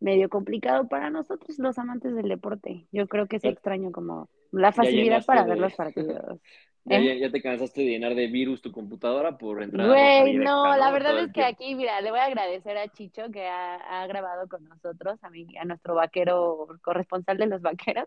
medio 0.00 0.28
complicado 0.28 0.88
para 0.88 1.10
nosotros 1.10 1.58
los 1.58 1.78
amantes 1.78 2.14
del 2.14 2.28
deporte. 2.28 2.86
Yo 2.92 3.08
creo 3.08 3.26
que 3.26 3.38
Ya- 3.38 3.50
extraño 3.50 3.92
como 3.92 4.28
la 4.52 4.72
facilidad 4.72 5.24
para 5.24 5.42
de- 5.44 5.50
ver 5.50 5.58
los 5.58 5.74
partidos. 5.74 6.40
Ya, 6.84 7.00
¿Eh? 7.00 7.04
ya, 7.18 7.26
ya 7.26 7.30
te 7.30 7.42
cansaste 7.42 7.82
de 7.82 7.88
llenar 7.88 8.14
de 8.14 8.28
virus 8.28 8.62
tu 8.62 8.72
computadora 8.72 9.36
por 9.36 9.62
entrar 9.62 9.88
Güey, 9.88 10.32
directa, 10.32 10.50
no, 10.50 10.74
la 10.74 10.90
verdad 10.90 11.18
es 11.18 11.32
que 11.32 11.44
aquí, 11.44 11.74
mira, 11.74 12.00
le 12.00 12.10
voy 12.10 12.20
a 12.20 12.24
agradecer 12.24 12.78
a 12.78 12.88
Chicho 12.88 13.30
que 13.30 13.46
ha, 13.46 13.74
ha 14.02 14.06
grabado 14.06 14.48
con 14.48 14.64
nosotros, 14.64 15.22
a 15.22 15.28
mí, 15.28 15.46
a 15.60 15.66
nuestro 15.66 15.96
vaquero 15.96 16.66
corresponsal 16.80 17.36
de 17.36 17.46
los 17.46 17.60
vaqueros, 17.60 18.06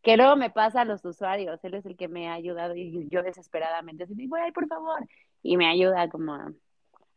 que 0.00 0.16
luego 0.16 0.36
me 0.36 0.48
pasa 0.48 0.80
a 0.80 0.84
los 0.86 1.04
usuarios, 1.04 1.62
él 1.62 1.74
es 1.74 1.84
el 1.84 1.94
que 1.94 2.08
me 2.08 2.28
ha 2.30 2.32
ayudado 2.34 2.74
y 2.74 3.06
yo 3.10 3.22
desesperadamente 3.22 4.04
así, 4.04 4.14
ay, 4.42 4.52
por 4.52 4.66
favor, 4.66 5.06
y 5.42 5.58
me 5.58 5.66
ayuda 5.66 6.08
como 6.08 6.32
a, 6.32 6.50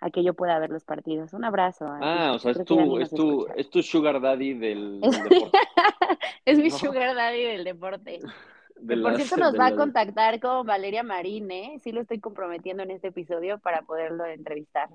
a 0.06 0.12
que 0.12 0.24
yo 0.24 0.36
pueda 0.36 0.60
ver 0.60 0.70
los 0.70 0.84
partidos. 0.84 1.34
Un 1.34 1.44
abrazo. 1.46 1.88
Ah, 1.90 2.34
o 2.36 2.40
sea, 2.40 2.52
es 2.52 2.64
tu, 2.64 3.00
es 3.00 3.10
tu, 3.10 3.48
es 3.56 3.70
tu 3.72 3.82
sugar 3.82 4.22
daddy 4.22 4.54
del, 4.60 5.02
deporte. 5.02 5.58
Es 6.46 6.58
mi 6.60 6.70
No. 6.70 6.78
sugar 6.78 7.16
daddy 7.16 7.44
del 7.44 7.64
deporte. 7.64 8.20
de 8.76 8.98
por 8.98 9.12
las- 9.14 9.18
cierto, 9.24 9.38
nos 9.38 9.60
va 9.60 9.68
a 9.68 9.76
contactar 9.76 10.40
con 10.40 10.66
Valeria 10.68 11.02
Marín, 11.02 11.50
¿eh? 11.50 11.78
Sí 11.82 11.92
lo 11.92 12.02
estoy 12.02 12.20
comprometiendo 12.20 12.84
en 12.84 12.92
este 12.92 13.08
episodio 13.08 13.58
para 13.60 13.82
poderlo 13.82 14.26
entrevistar. 14.26 14.90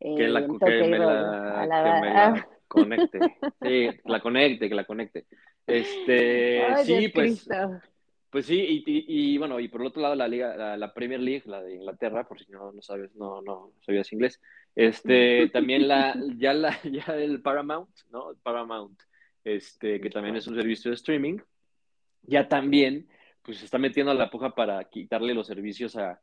eh, 0.00 0.14
que, 0.16 0.26
la, 0.28 0.40
en 0.40 0.46
que 0.52 0.58
Toque 0.58 0.86
y 0.86 0.88
me 0.90 0.98
Roll, 0.98 1.06
la, 1.06 1.60
a 1.60 1.66
la- 1.66 1.84
que 1.84 2.00
me 2.00 2.14
la 2.14 2.48
conecte. 2.66 3.18
Sí, 3.62 3.68
que 3.90 4.00
la 4.06 4.20
conecte, 4.20 4.68
que 4.68 4.74
la 4.74 4.84
conecte. 4.84 5.26
Este, 5.66 6.64
Ay, 6.64 6.84
sí, 6.84 6.96
Dios 6.96 7.12
pues, 7.14 7.26
Cristo. 7.46 7.80
Pues 8.30 8.46
sí, 8.46 8.56
y, 8.58 8.84
y, 8.86 9.34
y, 9.34 9.38
bueno, 9.38 9.58
y 9.60 9.68
por 9.68 9.80
el 9.80 9.86
otro 9.88 10.02
lado 10.02 10.14
la 10.14 10.28
liga, 10.28 10.56
la, 10.56 10.76
la 10.76 10.92
Premier 10.92 11.20
League, 11.20 11.44
la 11.46 11.62
de 11.62 11.76
Inglaterra, 11.76 12.26
por 12.28 12.38
si 12.38 12.50
no, 12.52 12.72
no 12.72 12.82
sabes, 12.82 13.14
no, 13.14 13.40
no 13.42 13.72
sabías 13.80 14.12
inglés, 14.12 14.40
este, 14.74 15.48
también 15.52 15.88
la, 15.88 16.14
ya 16.36 16.52
la, 16.52 16.78
ya 16.84 17.14
el 17.16 17.40
Paramount, 17.40 17.90
¿no? 18.10 18.34
Paramount, 18.42 19.00
este, 19.44 20.00
que 20.00 20.10
también 20.10 20.36
es 20.36 20.46
un 20.46 20.56
servicio 20.56 20.90
de 20.90 20.96
streaming, 20.96 21.38
ya 22.22 22.48
también 22.48 23.08
pues 23.48 23.58
se 23.58 23.64
está 23.64 23.78
metiendo 23.78 24.12
a 24.12 24.14
la 24.14 24.28
puja 24.30 24.54
para 24.54 24.84
quitarle 24.84 25.32
los 25.32 25.46
servicios 25.46 25.96
a, 25.96 26.20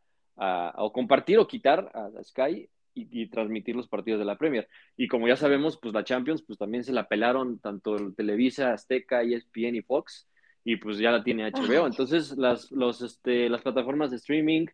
o 0.78 0.94
compartir 0.94 1.40
o 1.40 1.48
quitar 1.48 1.92
a, 1.94 2.24
Sky 2.24 2.70
y, 2.94 3.28
transmitir 3.30 3.76
los 3.76 3.88
partidos 3.88 4.20
de 4.20 4.26
la 4.26 4.38
Premier. 4.38 4.68
Y 4.96 5.08
como 5.08 5.28
ya 5.28 5.36
sabemos, 5.36 5.78
pues 5.78 5.92
la 5.92 6.04
Champions, 6.04 6.44
pues 6.44 6.60
también 6.60 6.84
se 6.84 6.94
la 6.94 7.08
pelaron 7.08 7.58
tanto 7.58 8.14
Televisa, 8.14 8.74
Azteca, 8.74 9.24
ESPN 9.24 9.76
y 9.76 9.82
Fox, 9.82 10.28
y 10.66 10.78
pues 10.78 10.98
ya 10.98 11.12
la 11.12 11.24
tiene 11.24 11.50
HBO. 11.54 11.88
Entonces 11.88 12.36
las, 12.38 12.70
los, 12.72 13.02
este, 13.02 13.48
las 13.48 13.62
plataformas 13.62 14.12
de 14.12 14.18
streaming 14.18 14.66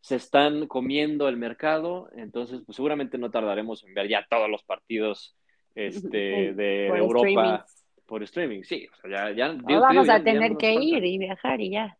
se 0.00 0.16
están 0.16 0.66
comiendo 0.66 1.28
el 1.28 1.36
mercado, 1.36 2.08
entonces 2.14 2.62
pues 2.64 2.76
seguramente 2.76 3.18
no 3.18 3.30
tardaremos 3.30 3.84
en 3.84 3.92
ver 3.94 4.08
ya 4.08 4.24
todos 4.30 4.48
los 4.48 4.62
partidos 4.62 5.36
este, 5.74 6.52
de, 6.54 6.86
Europa 6.86 7.66
por 8.06 8.22
streaming, 8.22 8.62
sí. 8.62 8.86
O 9.04 9.08
sea, 9.08 9.32
ya, 9.32 9.56
ya 9.66 9.78
vamos 9.78 10.08
a 10.08 10.22
tener 10.22 10.56
que 10.56 10.74
ir 10.74 11.04
y 11.04 11.18
viajar 11.18 11.60
y 11.60 11.70
ya. 11.70 11.96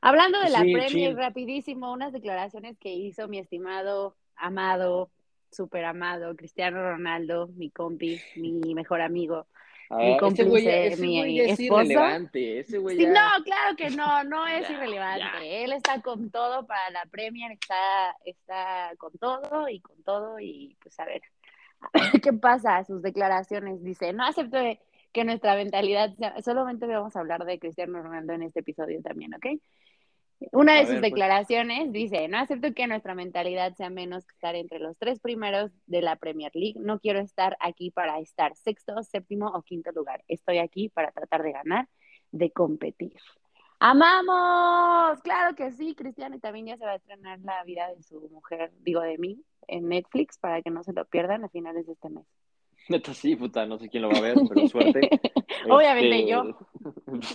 Hablando 0.00 0.38
de 0.40 0.50
la 0.50 0.60
Premier, 0.60 1.16
rapidísimo, 1.16 1.92
unas 1.92 2.12
declaraciones 2.12 2.78
que 2.78 2.90
hizo 2.90 3.26
mi 3.28 3.38
estimado, 3.38 4.14
amado, 4.36 5.10
súper 5.50 5.84
amado 5.86 6.36
Cristiano 6.36 6.82
Ronaldo, 6.82 7.48
mi 7.56 7.70
compi, 7.70 8.20
mi 8.36 8.74
mejor 8.74 9.00
amigo. 9.00 9.46
Mi 9.90 10.16
cómplice, 10.18 10.86
ese 10.88 11.02
mi 11.02 11.40
es 11.40 11.60
irrelevante, 11.60 12.60
ese 12.60 12.78
güey 12.78 12.96
sí, 12.96 13.06
No, 13.06 13.44
claro 13.44 13.76
que 13.76 13.90
no, 13.90 14.24
no 14.24 14.46
es 14.46 14.68
irrelevante. 14.68 15.64
Él 15.64 15.72
está 15.72 16.00
con 16.00 16.30
todo 16.30 16.66
para 16.66 16.90
la 16.90 17.04
Premier, 17.10 17.52
está, 17.52 18.16
está 18.24 18.92
con 18.98 19.12
todo 19.18 19.68
y 19.68 19.80
con 19.80 20.02
todo 20.02 20.40
y 20.40 20.76
pues 20.82 20.98
a 20.98 21.04
ver, 21.04 21.22
qué 22.22 22.32
pasa, 22.32 22.82
sus 22.84 23.02
declaraciones. 23.02 23.82
Dice, 23.82 24.12
no 24.12 24.24
acepto 24.24 24.58
que 25.12 25.24
nuestra 25.24 25.54
mentalidad, 25.54 26.12
solamente 26.44 26.86
vamos 26.86 27.16
a 27.16 27.20
hablar 27.20 27.44
de 27.44 27.58
Cristiano 27.58 28.02
Ronaldo 28.02 28.34
en 28.34 28.42
este 28.42 28.60
episodio 28.60 29.00
también, 29.02 29.34
¿ok? 29.34 29.46
Una 30.52 30.74
de 30.74 30.82
sus 30.82 30.96
pues. 30.96 31.02
declaraciones 31.02 31.92
dice, 31.92 32.28
no 32.28 32.38
acepto 32.38 32.74
que 32.74 32.86
nuestra 32.86 33.14
mentalidad 33.14 33.74
sea 33.74 33.88
menos 33.88 34.26
que 34.26 34.34
estar 34.34 34.54
entre 34.54 34.78
los 34.78 34.96
tres 34.98 35.18
primeros 35.20 35.72
de 35.86 36.02
la 36.02 36.16
Premier 36.16 36.50
League. 36.54 36.78
No 36.78 37.00
quiero 37.00 37.20
estar 37.20 37.56
aquí 37.60 37.90
para 37.90 38.18
estar 38.18 38.54
sexto, 38.54 39.02
séptimo 39.02 39.48
o 39.48 39.62
quinto 39.62 39.92
lugar. 39.92 40.22
Estoy 40.28 40.58
aquí 40.58 40.88
para 40.90 41.10
tratar 41.10 41.42
de 41.42 41.52
ganar, 41.52 41.88
de 42.32 42.50
competir. 42.50 43.14
¡Amamos! 43.78 45.20
Claro 45.22 45.54
que 45.54 45.72
sí, 45.72 45.94
Cristiano. 45.94 46.36
Y 46.36 46.40
también 46.40 46.66
ya 46.66 46.76
se 46.76 46.84
va 46.84 46.92
a 46.92 46.96
estrenar 46.96 47.38
la 47.40 47.62
vida 47.64 47.88
de 47.94 48.02
su 48.02 48.20
mujer, 48.30 48.72
digo 48.80 49.00
de 49.00 49.18
mí, 49.18 49.42
en 49.68 49.88
Netflix 49.88 50.38
para 50.38 50.62
que 50.62 50.70
no 50.70 50.82
se 50.82 50.92
lo 50.92 51.04
pierdan 51.06 51.44
a 51.44 51.48
finales 51.48 51.86
de 51.86 51.92
este 51.92 52.08
mes. 52.08 52.26
Neta, 52.88 53.14
sí, 53.14 53.36
puta, 53.36 53.66
no 53.66 53.78
sé 53.78 53.88
quién 53.88 54.02
lo 54.02 54.10
va 54.10 54.18
a 54.18 54.22
ver, 54.22 54.36
pero 54.48 54.68
suerte. 54.68 55.00
Obviamente 55.68 56.18
este, 56.18 56.30
yo. 56.30 56.58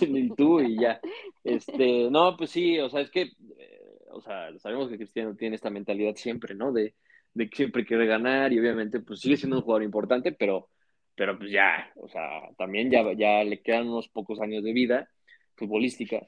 y 0.00 0.30
tú 0.34 0.60
y 0.60 0.80
ya. 0.80 1.00
Este, 1.44 2.10
no, 2.10 2.36
pues 2.36 2.50
sí, 2.50 2.78
o 2.78 2.88
sea, 2.88 3.00
es 3.00 3.10
que, 3.10 3.22
eh, 3.22 3.98
o 4.10 4.20
sea, 4.20 4.56
sabemos 4.58 4.88
que 4.88 4.96
Cristiano 4.96 5.34
tiene 5.36 5.56
esta 5.56 5.70
mentalidad 5.70 6.14
siempre, 6.16 6.54
¿no? 6.54 6.72
De, 6.72 6.94
de 7.34 7.50
que 7.50 7.56
siempre 7.56 7.84
quiere 7.84 8.06
ganar 8.06 8.52
y 8.52 8.58
obviamente, 8.58 9.00
pues 9.00 9.20
sigue 9.20 9.36
siendo 9.36 9.56
un 9.56 9.62
jugador 9.62 9.82
importante, 9.82 10.32
pero, 10.32 10.70
pero 11.14 11.38
pues 11.38 11.50
ya, 11.50 11.92
o 11.96 12.08
sea, 12.08 12.48
también 12.56 12.90
ya, 12.90 13.12
ya 13.12 13.44
le 13.44 13.60
quedan 13.60 13.88
unos 13.88 14.08
pocos 14.08 14.40
años 14.40 14.64
de 14.64 14.72
vida 14.72 15.08
futbolística. 15.54 16.26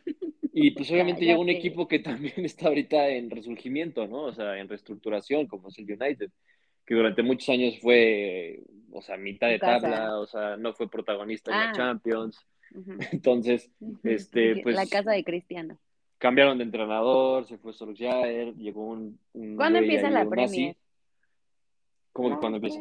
Y 0.52 0.71
pues 0.73 0.90
obviamente 0.90 1.25
llega 1.25 1.38
un 1.38 1.49
equipo 1.49 1.88
que 1.88 1.99
también 1.99 2.45
está 2.45 2.69
ahorita 2.69 3.09
en 3.09 3.31
resurgimiento, 3.31 4.07
¿no? 4.07 4.25
O 4.25 4.33
sea, 4.33 4.59
en 4.59 4.69
reestructuración, 4.69 5.47
como 5.47 5.69
es 5.69 5.78
el 5.78 5.90
United 5.90 6.31
que 6.85 6.95
durante 6.95 7.23
muchos 7.23 7.49
años 7.49 7.79
fue, 7.81 8.62
o 8.93 9.03
sea, 9.03 9.17
mitad 9.17 9.49
de 9.49 9.59
tabla, 9.59 10.19
o 10.19 10.26
sea, 10.26 10.57
no 10.57 10.73
fue 10.73 10.91
protagonista 10.91 11.50
en 11.50 11.59
la 11.59 11.71
ah. 11.71 11.73
Champions. 11.73 12.47
Entonces, 13.12 13.71
este, 14.03 14.62
pues... 14.62 14.76
La 14.76 14.87
casa 14.87 15.12
de 15.12 15.25
Cristiano. 15.25 15.79
Cambiaron 16.19 16.59
de 16.59 16.64
entrenador, 16.64 17.47
se 17.47 17.59
fue 17.59 17.73
Solskjaer, 17.73 18.55
llegó 18.55 18.87
un... 18.87 19.19
¿Cuándo 19.57 19.79
empieza 19.79 20.11
la 20.11 20.29
Premier? 20.29 20.76
¿Cómo 22.12 22.31
que 22.31 22.37
cuándo 22.37 22.57
empieza? 22.57 22.81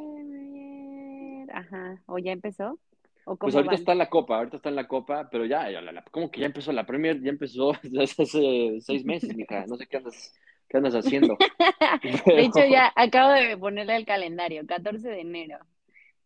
Ajá, 1.51 2.01
¿o 2.05 2.17
ya 2.19 2.31
empezó? 2.31 2.79
¿O 3.25 3.35
pues 3.37 3.55
ahorita 3.55 3.75
está 3.75 3.93
en 3.93 3.97
la 3.99 4.09
Copa, 4.09 4.37
ahorita 4.37 4.57
está 4.57 4.69
en 4.69 4.75
la 4.75 4.87
Copa, 4.87 5.29
pero 5.31 5.45
ya, 5.45 5.69
ya 5.71 5.81
¿cómo 6.11 6.29
que 6.29 6.41
ya 6.41 6.45
empezó 6.45 6.71
la 6.73 6.85
Premier? 6.85 7.21
Ya 7.21 7.29
empezó 7.29 7.71
hace 8.01 8.79
seis 8.81 9.05
meses, 9.05 9.35
mija, 9.35 9.65
no 9.65 9.75
sé 9.77 9.87
qué 9.87 9.97
andas 9.97 10.33
¿Qué 10.73 10.77
andas 10.77 10.95
haciendo? 10.95 11.37
de 12.25 12.41
hecho, 12.41 12.65
ya 12.67 12.91
acabo 12.95 13.31
de 13.31 13.55
ponerle 13.57 13.95
el 13.95 14.07
calendario, 14.07 14.65
14 14.65 15.07
de 15.07 15.21
enero. 15.21 15.59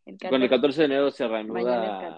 El 0.05 0.15
Bueno, 0.29 0.45
el 0.45 0.49
14 0.49 0.79
de 0.79 0.85
enero 0.85 1.11
se 1.11 1.27
reanuda. 1.27 2.17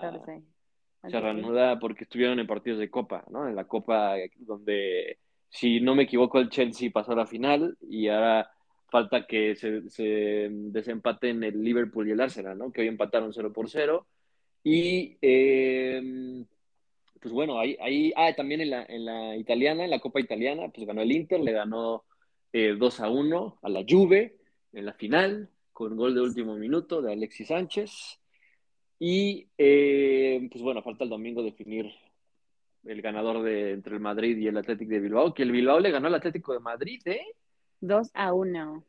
Se 1.10 1.20
reanuda 1.20 1.80
porque 1.80 2.04
estuvieron 2.04 2.40
en 2.40 2.46
partidos 2.46 2.78
de 2.78 2.92
Copa, 2.92 3.26
¿no? 3.32 3.48
En 3.48 3.56
la 3.56 3.64
Copa 3.64 4.14
donde, 4.38 5.18
si 5.50 5.82
no 5.82 5.96
me 5.96 6.04
equivoco, 6.04 6.38
el 6.38 6.52
Chelsea 6.52 6.92
pasó 6.94 7.14
a 7.14 7.16
la 7.16 7.26
final 7.26 7.76
y 7.82 8.10
ahora 8.10 8.52
falta 8.92 9.26
que 9.26 9.56
se, 9.56 9.90
se 9.90 10.50
desempaten 10.52 11.44
el 11.44 11.64
Liverpool 11.64 12.10
y 12.10 12.12
el 12.12 12.22
Arsenal, 12.22 12.56
¿no? 12.56 12.72
Que 12.72 12.82
hoy 12.82 12.90
empataron 12.90 13.34
0 13.34 13.52
por 13.52 13.72
0. 13.72 14.06
Y 14.64 15.18
eh, 15.20 16.46
pues 17.20 17.34
bueno, 17.34 17.60
ahí, 17.60 17.76
ahí 17.82 18.14
ah, 18.16 18.32
también 18.36 18.62
en 18.62 18.70
la, 18.70 18.86
en 18.88 19.04
la 19.04 19.36
italiana, 19.36 19.84
en 19.84 19.90
la 19.90 20.00
Copa 20.00 20.20
Italiana, 20.20 20.70
pues 20.72 20.86
ganó 20.86 21.02
el 21.02 21.12
Inter, 21.12 21.40
le 21.40 21.54
ganó 21.54 22.04
2 22.52 23.00
eh, 23.00 23.04
a 23.04 23.10
1 23.10 23.60
a 23.62 23.70
la 23.70 23.86
Juve 23.88 24.38
en 24.74 24.86
la 24.86 24.94
final, 24.94 25.50
con 25.72 25.96
gol 25.96 26.16
de 26.16 26.22
último 26.22 26.56
minuto 26.56 27.02
de 27.02 27.14
Alexis 27.14 27.48
Sánchez. 27.48 28.20
Y 29.00 29.48
eh, 29.58 30.48
pues 30.52 30.62
bueno, 30.64 30.82
falta 30.82 31.06
el 31.06 31.10
domingo 31.10 31.42
definir 31.42 31.90
el 32.86 33.02
ganador 33.02 33.44
de 33.44 33.72
entre 33.72 33.96
el 33.96 34.02
Madrid 34.02 34.38
y 34.38 34.48
el 34.48 34.58
Atlético 34.58 34.92
de 34.92 35.00
Bilbao, 35.00 35.34
que 35.34 35.44
el 35.44 35.52
Bilbao 35.52 35.80
le 35.80 35.92
ganó 35.92 36.08
al 36.08 36.16
Atlético 36.16 36.54
de 36.54 36.60
Madrid, 36.60 37.02
¿eh? 37.06 37.22
2 37.82 38.12
a 38.14 38.34
1. 38.34 38.84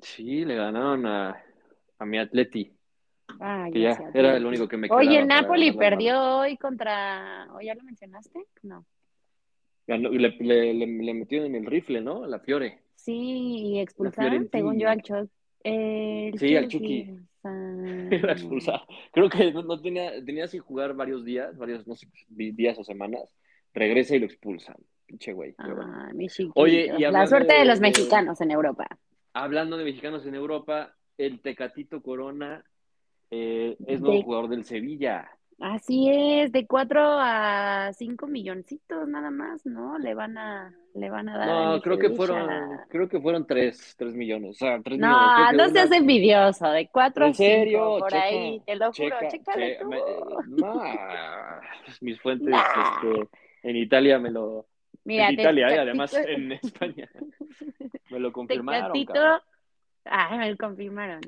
Sí, 0.00 0.44
le 0.44 0.54
ganaron 0.54 1.06
a, 1.06 1.42
a 1.98 2.06
mi 2.06 2.18
Atleti. 2.18 2.72
Ah, 3.40 3.68
que 3.72 3.80
ya 3.80 3.98
era 4.14 4.36
el 4.36 4.46
único 4.46 4.66
que 4.66 4.76
me 4.76 4.88
quedaba. 4.88 5.00
Oye, 5.00 5.24
Napoli 5.24 5.72
perdió 5.72 6.38
hoy 6.38 6.56
contra. 6.56 7.46
¿O 7.52 7.60
ya 7.60 7.74
lo 7.74 7.82
mencionaste? 7.82 8.46
No. 8.62 8.84
le, 9.86 9.98
le, 10.08 10.74
le, 10.74 11.14
metió 11.14 11.44
en 11.44 11.54
el 11.54 11.66
rifle, 11.66 12.00
¿no? 12.00 12.26
La 12.26 12.40
Fiore. 12.40 12.87
Sí, 12.98 13.14
y 13.14 13.78
expulsaron, 13.78 14.48
según 14.50 14.78
yo, 14.78 14.90
al 14.90 15.02
Chucky. 15.02 15.30
sí, 16.36 16.56
al 16.56 16.68
Chucky. 16.68 17.16
Era 18.10 18.32
expulsado. 18.32 18.82
Creo 19.12 19.30
que 19.30 19.52
no, 19.52 19.80
tenía, 19.80 20.12
tenía 20.24 20.48
sin 20.48 20.60
jugar 20.60 20.94
varios 20.94 21.24
días, 21.24 21.56
varios, 21.56 21.86
no 21.86 21.94
sé, 21.94 22.08
días 22.28 22.76
o 22.76 22.84
semanas. 22.84 23.22
Regresa 23.72 24.16
y 24.16 24.18
lo 24.18 24.26
expulsan. 24.26 24.76
Pinche 25.06 25.32
güey. 25.32 25.54
Ah, 25.58 26.10
Oye, 26.54 26.92
y 26.98 27.02
la 27.02 27.26
suerte 27.26 27.54
de, 27.54 27.64
los 27.64 27.80
mexicanos 27.80 28.40
en 28.40 28.50
Europa. 28.50 28.86
Hablando 29.32 29.78
de 29.78 29.84
mexicanos 29.84 30.26
en 30.26 30.34
Europa, 30.34 30.94
el 31.16 31.40
Tecatito 31.40 32.02
Corona 32.02 32.64
eh, 33.30 33.76
es 33.86 34.00
nuevo 34.00 34.22
jugador 34.22 34.48
del 34.48 34.64
Sevilla. 34.64 35.30
Así 35.60 36.08
es, 36.08 36.52
de 36.52 36.68
4 36.68 37.00
a 37.02 37.90
5 37.92 38.28
milloncitos 38.28 39.08
nada 39.08 39.30
más, 39.30 39.66
¿no? 39.66 39.98
Le 39.98 40.14
van 40.14 40.38
a, 40.38 40.72
le 40.94 41.10
van 41.10 41.28
a 41.28 41.36
dar. 41.36 41.48
No, 41.48 41.82
creo 41.82 41.98
que 41.98 42.10
fueron, 42.10 42.48
creo 42.88 43.08
que 43.08 43.20
fueron 43.20 43.44
3, 43.44 43.96
3 43.98 44.14
millones. 44.14 44.50
O 44.50 44.54
sea, 44.54 44.80
3 44.80 44.98
no, 45.00 45.08
millones. 45.08 45.56
no 45.56 45.68
seas 45.70 45.90
envidioso, 45.90 46.70
de 46.70 46.88
4 46.88 47.26
a 47.26 47.34
5, 47.34 47.98
por 47.98 48.14
ahí, 48.14 48.62
te 48.64 48.76
lo 48.76 48.92
juro, 48.92 49.16
chécale 49.28 49.78
tú. 49.80 49.90
no, 50.46 50.80
mis 52.02 52.20
fuentes 52.20 52.54
este, 52.54 53.28
en 53.64 53.76
Italia 53.76 54.20
me 54.20 54.30
lo. 54.30 54.66
Mira, 55.02 55.28
en 55.28 55.40
Italia, 55.40 55.74
y 55.74 55.78
además 55.78 56.14
en 56.14 56.52
España. 56.62 57.10
Me 58.10 58.20
lo 58.20 58.30
confirmaron. 58.30 58.92
Tecatito, 58.92 59.42
ah, 60.04 60.36
me 60.36 60.50
lo 60.50 60.56
confirmaron. 60.56 61.20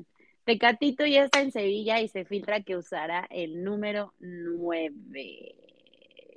Tecatito 0.43 1.05
ya 1.05 1.23
está 1.25 1.41
en 1.41 1.51
Sevilla 1.51 1.99
y 2.01 2.07
se 2.07 2.25
filtra 2.25 2.61
que 2.61 2.75
usará 2.75 3.27
el 3.29 3.63
número 3.63 4.13
9. 4.19 5.55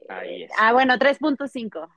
Ahí 0.08 0.42
es. 0.42 0.50
Ah, 0.58 0.72
bueno, 0.72 0.94
3.5. 0.94 1.88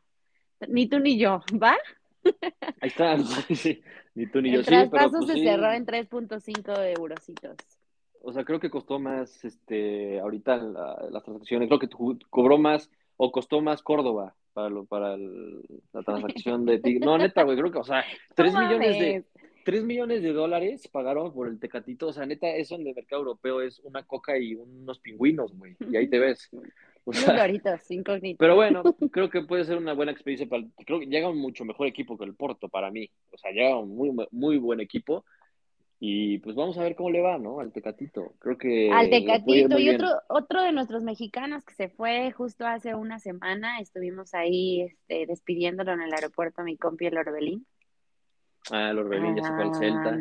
Ni 0.69 0.87
tú 0.87 0.99
ni 0.99 1.19
yo, 1.19 1.43
¿va? 1.61 1.77
Ahí 2.81 2.89
está, 2.89 3.17
ni 4.15 4.25
tú 4.27 4.41
ni 4.41 4.51
yo. 4.51 4.59
El 4.59 4.65
traspaso 4.65 5.19
pues 5.19 5.27
se 5.27 5.43
cerró 5.43 5.71
en 5.71 5.85
3.5 5.85 6.97
eurocitos. 6.97 7.57
O 8.23 8.33
sea, 8.33 8.43
creo 8.43 8.59
que 8.59 8.69
costó 8.69 8.99
más, 8.99 9.45
este, 9.45 10.19
ahorita 10.19 10.57
las 10.57 11.23
transacciones, 11.23 11.69
creo 11.69 11.79
que 11.79 11.89
cobró 12.29 12.57
más 12.57 12.89
o 13.15 13.31
costó 13.31 13.61
más 13.61 13.81
Córdoba 13.81 14.35
para, 14.53 14.69
lo, 14.69 14.85
para 14.85 15.15
la 15.17 16.03
transacción 16.03 16.65
de 16.65 16.81
No, 16.99 17.17
neta, 17.17 17.43
güey, 17.43 17.57
creo 17.57 17.71
que, 17.71 17.77
o 17.77 17.83
sea, 17.83 18.03
3 18.35 18.53
millones 18.53 18.99
de 18.99 19.25
3 19.67 19.83
millones 19.83 20.23
de 20.23 20.31
dólares 20.31 20.87
pagaron 20.87 21.33
por 21.33 21.49
el 21.49 21.59
Tecatito. 21.59 22.07
O 22.07 22.13
sea, 22.13 22.25
neta, 22.25 22.47
eso 22.47 22.75
en 22.75 22.87
el 22.87 22.95
mercado 22.95 23.23
europeo 23.23 23.59
es 23.59 23.81
una 23.81 24.01
coca 24.01 24.37
y 24.37 24.55
unos 24.55 24.97
pingüinos, 24.99 25.53
güey. 25.57 25.75
Y 25.91 25.97
ahí 25.97 26.07
te 26.07 26.19
ves. 26.19 26.49
O 27.03 27.11
sea, 27.11 27.45
Pero 28.39 28.55
bueno, 28.55 28.81
creo 29.11 29.29
que 29.29 29.41
puede 29.41 29.65
ser 29.65 29.77
una 29.77 29.91
buena 29.91 30.13
experiencia. 30.13 30.47
Para, 30.47 30.63
creo 30.85 31.01
que 31.01 31.07
llega 31.07 31.29
un 31.29 31.39
mucho 31.39 31.65
mejor 31.65 31.87
equipo 31.87 32.17
que 32.17 32.23
el 32.23 32.33
Porto 32.33 32.69
para 32.69 32.91
mí. 32.91 33.09
O 33.33 33.37
sea, 33.37 33.51
llega 33.51 33.77
un 33.77 33.93
muy, 33.93 34.15
muy 34.31 34.57
buen 34.57 34.79
equipo. 34.79 35.25
Y 35.99 36.37
pues 36.37 36.55
vamos 36.55 36.77
a 36.77 36.83
ver 36.83 36.95
cómo 36.95 37.09
le 37.09 37.19
va, 37.19 37.37
¿no? 37.37 37.59
Al 37.59 37.73
Tecatito. 37.73 38.35
Creo 38.39 38.57
que. 38.57 38.89
Al 38.89 39.09
Tecatito 39.09 39.77
y 39.79 39.89
otro, 39.89 40.07
otro 40.29 40.63
de 40.63 40.71
nuestros 40.71 41.03
mexicanos 41.03 41.65
que 41.65 41.73
se 41.73 41.89
fue 41.89 42.31
justo 42.31 42.65
hace 42.65 42.95
una 42.95 43.19
semana, 43.19 43.81
estuvimos 43.81 44.33
ahí 44.33 44.83
este, 44.83 45.25
despidiéndolo 45.25 45.91
en 45.91 46.03
el 46.03 46.13
aeropuerto, 46.13 46.63
mi 46.63 46.77
compi 46.77 47.07
el 47.07 47.17
Orbelín. 47.17 47.65
Ah, 48.71 48.89
el 48.91 48.99
Orbelín 48.99 49.35
ya 49.35 49.43
se 49.43 49.53
fue 49.53 49.63
al 49.63 49.75
Celta. 49.75 50.17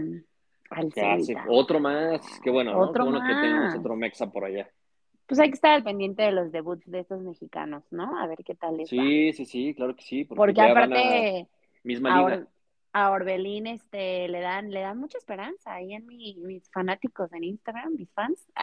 Al 0.70 0.92
Celta. 0.92 1.44
otro 1.48 1.80
más, 1.80 2.20
qué 2.42 2.50
bueno, 2.50 2.72
¿no? 2.72 2.80
Otro 2.80 3.04
qué 3.04 3.10
bueno 3.10 3.24
más. 3.24 3.28
que 3.28 3.40
tenemos 3.40 3.74
otro 3.76 3.96
Mexa 3.96 4.30
por 4.30 4.44
allá. 4.44 4.68
Pues 5.26 5.40
hay 5.40 5.48
que 5.48 5.54
estar 5.54 5.72
al 5.72 5.82
pendiente 5.82 6.22
de 6.22 6.30
los 6.32 6.52
debuts 6.52 6.88
de 6.90 7.00
estos 7.00 7.20
mexicanos, 7.20 7.82
¿no? 7.90 8.18
A 8.18 8.26
ver 8.28 8.38
qué 8.44 8.54
tal 8.54 8.76
les 8.76 8.86
va. 8.86 8.90
Sí, 8.90 9.32
sí, 9.32 9.44
sí, 9.44 9.74
claro 9.74 9.94
que 9.96 10.02
sí. 10.02 10.24
Porque, 10.24 10.54
ya 10.54 10.72
van 10.72 10.92
aparte, 10.92 11.40
a 11.42 11.46
misma. 11.82 12.22
Or- 12.22 12.48
a 12.92 13.10
Orbelín 13.10 13.66
este, 13.66 14.26
le, 14.28 14.40
dan, 14.40 14.70
le 14.70 14.80
dan 14.80 14.96
mucha 14.98 15.18
esperanza 15.18 15.74
ahí 15.74 15.92
en 15.92 16.06
mi, 16.06 16.34
mis 16.36 16.70
fanáticos 16.70 17.30
en 17.34 17.44
Instagram, 17.44 17.92
mis 17.94 18.10
fans. 18.12 18.42
Ah, 18.54 18.62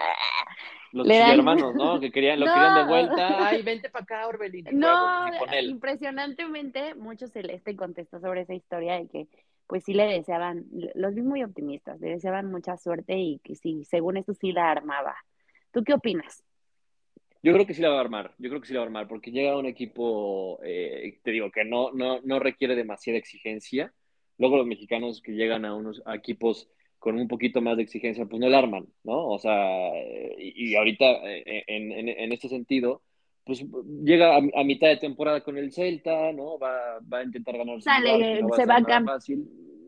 Los 0.91 1.07
dan- 1.07 1.37
hermanos, 1.37 1.75
¿no? 1.75 1.99
Que 1.99 2.11
querían, 2.11 2.39
lo 2.39 2.47
No. 2.47 2.53
querían 2.53 2.75
de 2.75 2.83
vuelta. 2.91 3.47
Ay, 3.47 3.61
vente 3.61 3.91
para 3.91 4.03
acá, 4.03 4.27
Orbelín. 4.27 4.65
No, 4.71 4.87
juego, 5.21 5.33
sí, 5.33 5.39
con 5.39 5.53
él. 5.53 5.69
impresionantemente, 5.69 6.95
mucho 6.95 7.27
Celeste 7.27 7.75
contestó 7.75 8.19
sobre 8.21 8.41
esa 8.41 8.55
historia 8.55 8.99
y 9.01 9.07
que 9.07 9.27
pues 9.67 9.83
sí 9.83 9.93
le 9.93 10.05
deseaban, 10.05 10.65
los 10.95 11.13
vi 11.13 11.21
muy 11.21 11.43
optimistas, 11.43 11.99
le 11.99 12.11
deseaban 12.11 12.51
mucha 12.51 12.77
suerte 12.77 13.17
y 13.17 13.39
que 13.39 13.55
sí, 13.55 13.83
según 13.85 14.17
esto 14.17 14.33
sí 14.33 14.51
la 14.51 14.69
armaba. 14.71 15.15
¿Tú 15.71 15.83
qué 15.83 15.93
opinas? 15.93 16.43
Yo 17.41 17.51
creo 17.51 17.65
que 17.65 17.73
sí 17.73 17.81
la 17.81 17.89
va 17.89 17.97
a 17.97 18.01
armar, 18.01 18.33
yo 18.37 18.49
creo 18.49 18.61
que 18.61 18.67
sí 18.67 18.73
la 18.73 18.79
va 18.79 18.85
a 18.85 18.87
armar, 18.87 19.07
porque 19.07 19.31
llega 19.31 19.57
un 19.57 19.65
equipo, 19.65 20.59
eh, 20.63 21.19
te 21.23 21.31
digo, 21.31 21.51
que 21.51 21.65
no, 21.65 21.91
no, 21.91 22.21
no 22.21 22.39
requiere 22.39 22.75
demasiada 22.75 23.19
exigencia. 23.19 23.93
Luego 24.37 24.57
los 24.57 24.67
mexicanos 24.67 25.21
que 25.21 25.33
llegan 25.33 25.65
a 25.65 25.75
unos 25.75 26.01
equipos 26.13 26.69
con 26.99 27.19
un 27.19 27.27
poquito 27.27 27.61
más 27.61 27.75
de 27.75 27.83
exigencia, 27.83 28.25
pues 28.25 28.39
no 28.39 28.47
la 28.47 28.59
arman, 28.59 28.87
¿no? 29.03 29.27
O 29.27 29.39
sea, 29.39 29.89
eh, 29.93 30.35
y, 30.39 30.73
ahorita 30.75 31.05
eh, 31.05 31.63
en, 31.67 32.07
en 32.07 32.31
este 32.31 32.47
sentido, 32.47 33.01
pues 33.45 33.65
llega 34.03 34.35
a, 34.35 34.37
a, 34.37 34.63
mitad 34.63 34.87
de 34.87 34.97
temporada 34.97 35.41
con 35.41 35.57
el 35.57 35.71
Celta, 35.71 36.31
¿no? 36.31 36.57
Va, 36.57 36.99
va 37.11 37.19
a 37.19 37.23
intentar 37.23 37.57
ganar. 37.57 37.81
Sale, 37.81 38.41
no 38.41 38.49
va 38.49 38.55
se, 38.55 38.65
va 38.65 39.19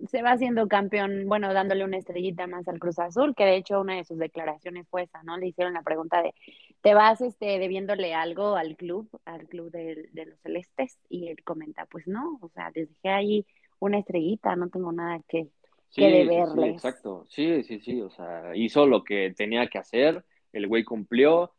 se 0.08 0.22
va 0.22 0.32
haciendo 0.32 0.68
campeón, 0.68 1.28
bueno, 1.28 1.54
dándole 1.54 1.84
una 1.84 1.98
estrellita 1.98 2.48
más 2.48 2.68
al 2.68 2.80
Cruz 2.80 3.00
Azul, 3.00 3.34
que 3.36 3.46
de 3.46 3.56
hecho 3.56 3.80
una 3.80 3.96
de 3.96 4.04
sus 4.04 4.18
declaraciones 4.18 4.88
fue 4.90 5.04
esa, 5.04 5.24
¿no? 5.24 5.38
Le 5.38 5.48
hicieron 5.48 5.74
la 5.74 5.84
pregunta 5.84 6.22
de, 6.22 6.34
¿te 6.82 6.94
vas 6.94 7.22
este, 7.22 7.60
debiéndole 7.60 8.14
algo 8.14 8.56
al 8.56 8.76
club, 8.76 9.10
al 9.24 9.48
club 9.48 9.72
de, 9.72 10.10
de 10.12 10.26
los 10.26 10.40
celestes? 10.42 11.00
Y 11.10 11.30
él 11.30 11.44
comenta, 11.44 11.86
pues 11.86 12.08
no, 12.08 12.38
o 12.42 12.50
sea, 12.50 12.72
les 12.76 12.90
dejé 12.90 13.10
ahí 13.10 13.46
una 13.80 14.00
estrellita, 14.00 14.56
no 14.56 14.70
tengo 14.70 14.92
nada 14.92 15.20
que, 15.28 15.48
Sí, 15.96 16.02
que 16.02 16.10
sí, 16.12 16.18
sí, 16.18 16.28
deberles. 16.28 16.74
exacto. 16.74 17.26
Sí, 17.30 17.64
sí, 17.64 17.80
sí. 17.80 18.02
O 18.02 18.10
sea, 18.10 18.54
hizo 18.56 18.86
lo 18.86 19.04
que 19.04 19.34
tenía 19.36 19.68
que 19.68 19.78
hacer. 19.78 20.26
El 20.52 20.68
güey 20.68 20.84
cumplió. 20.84 21.52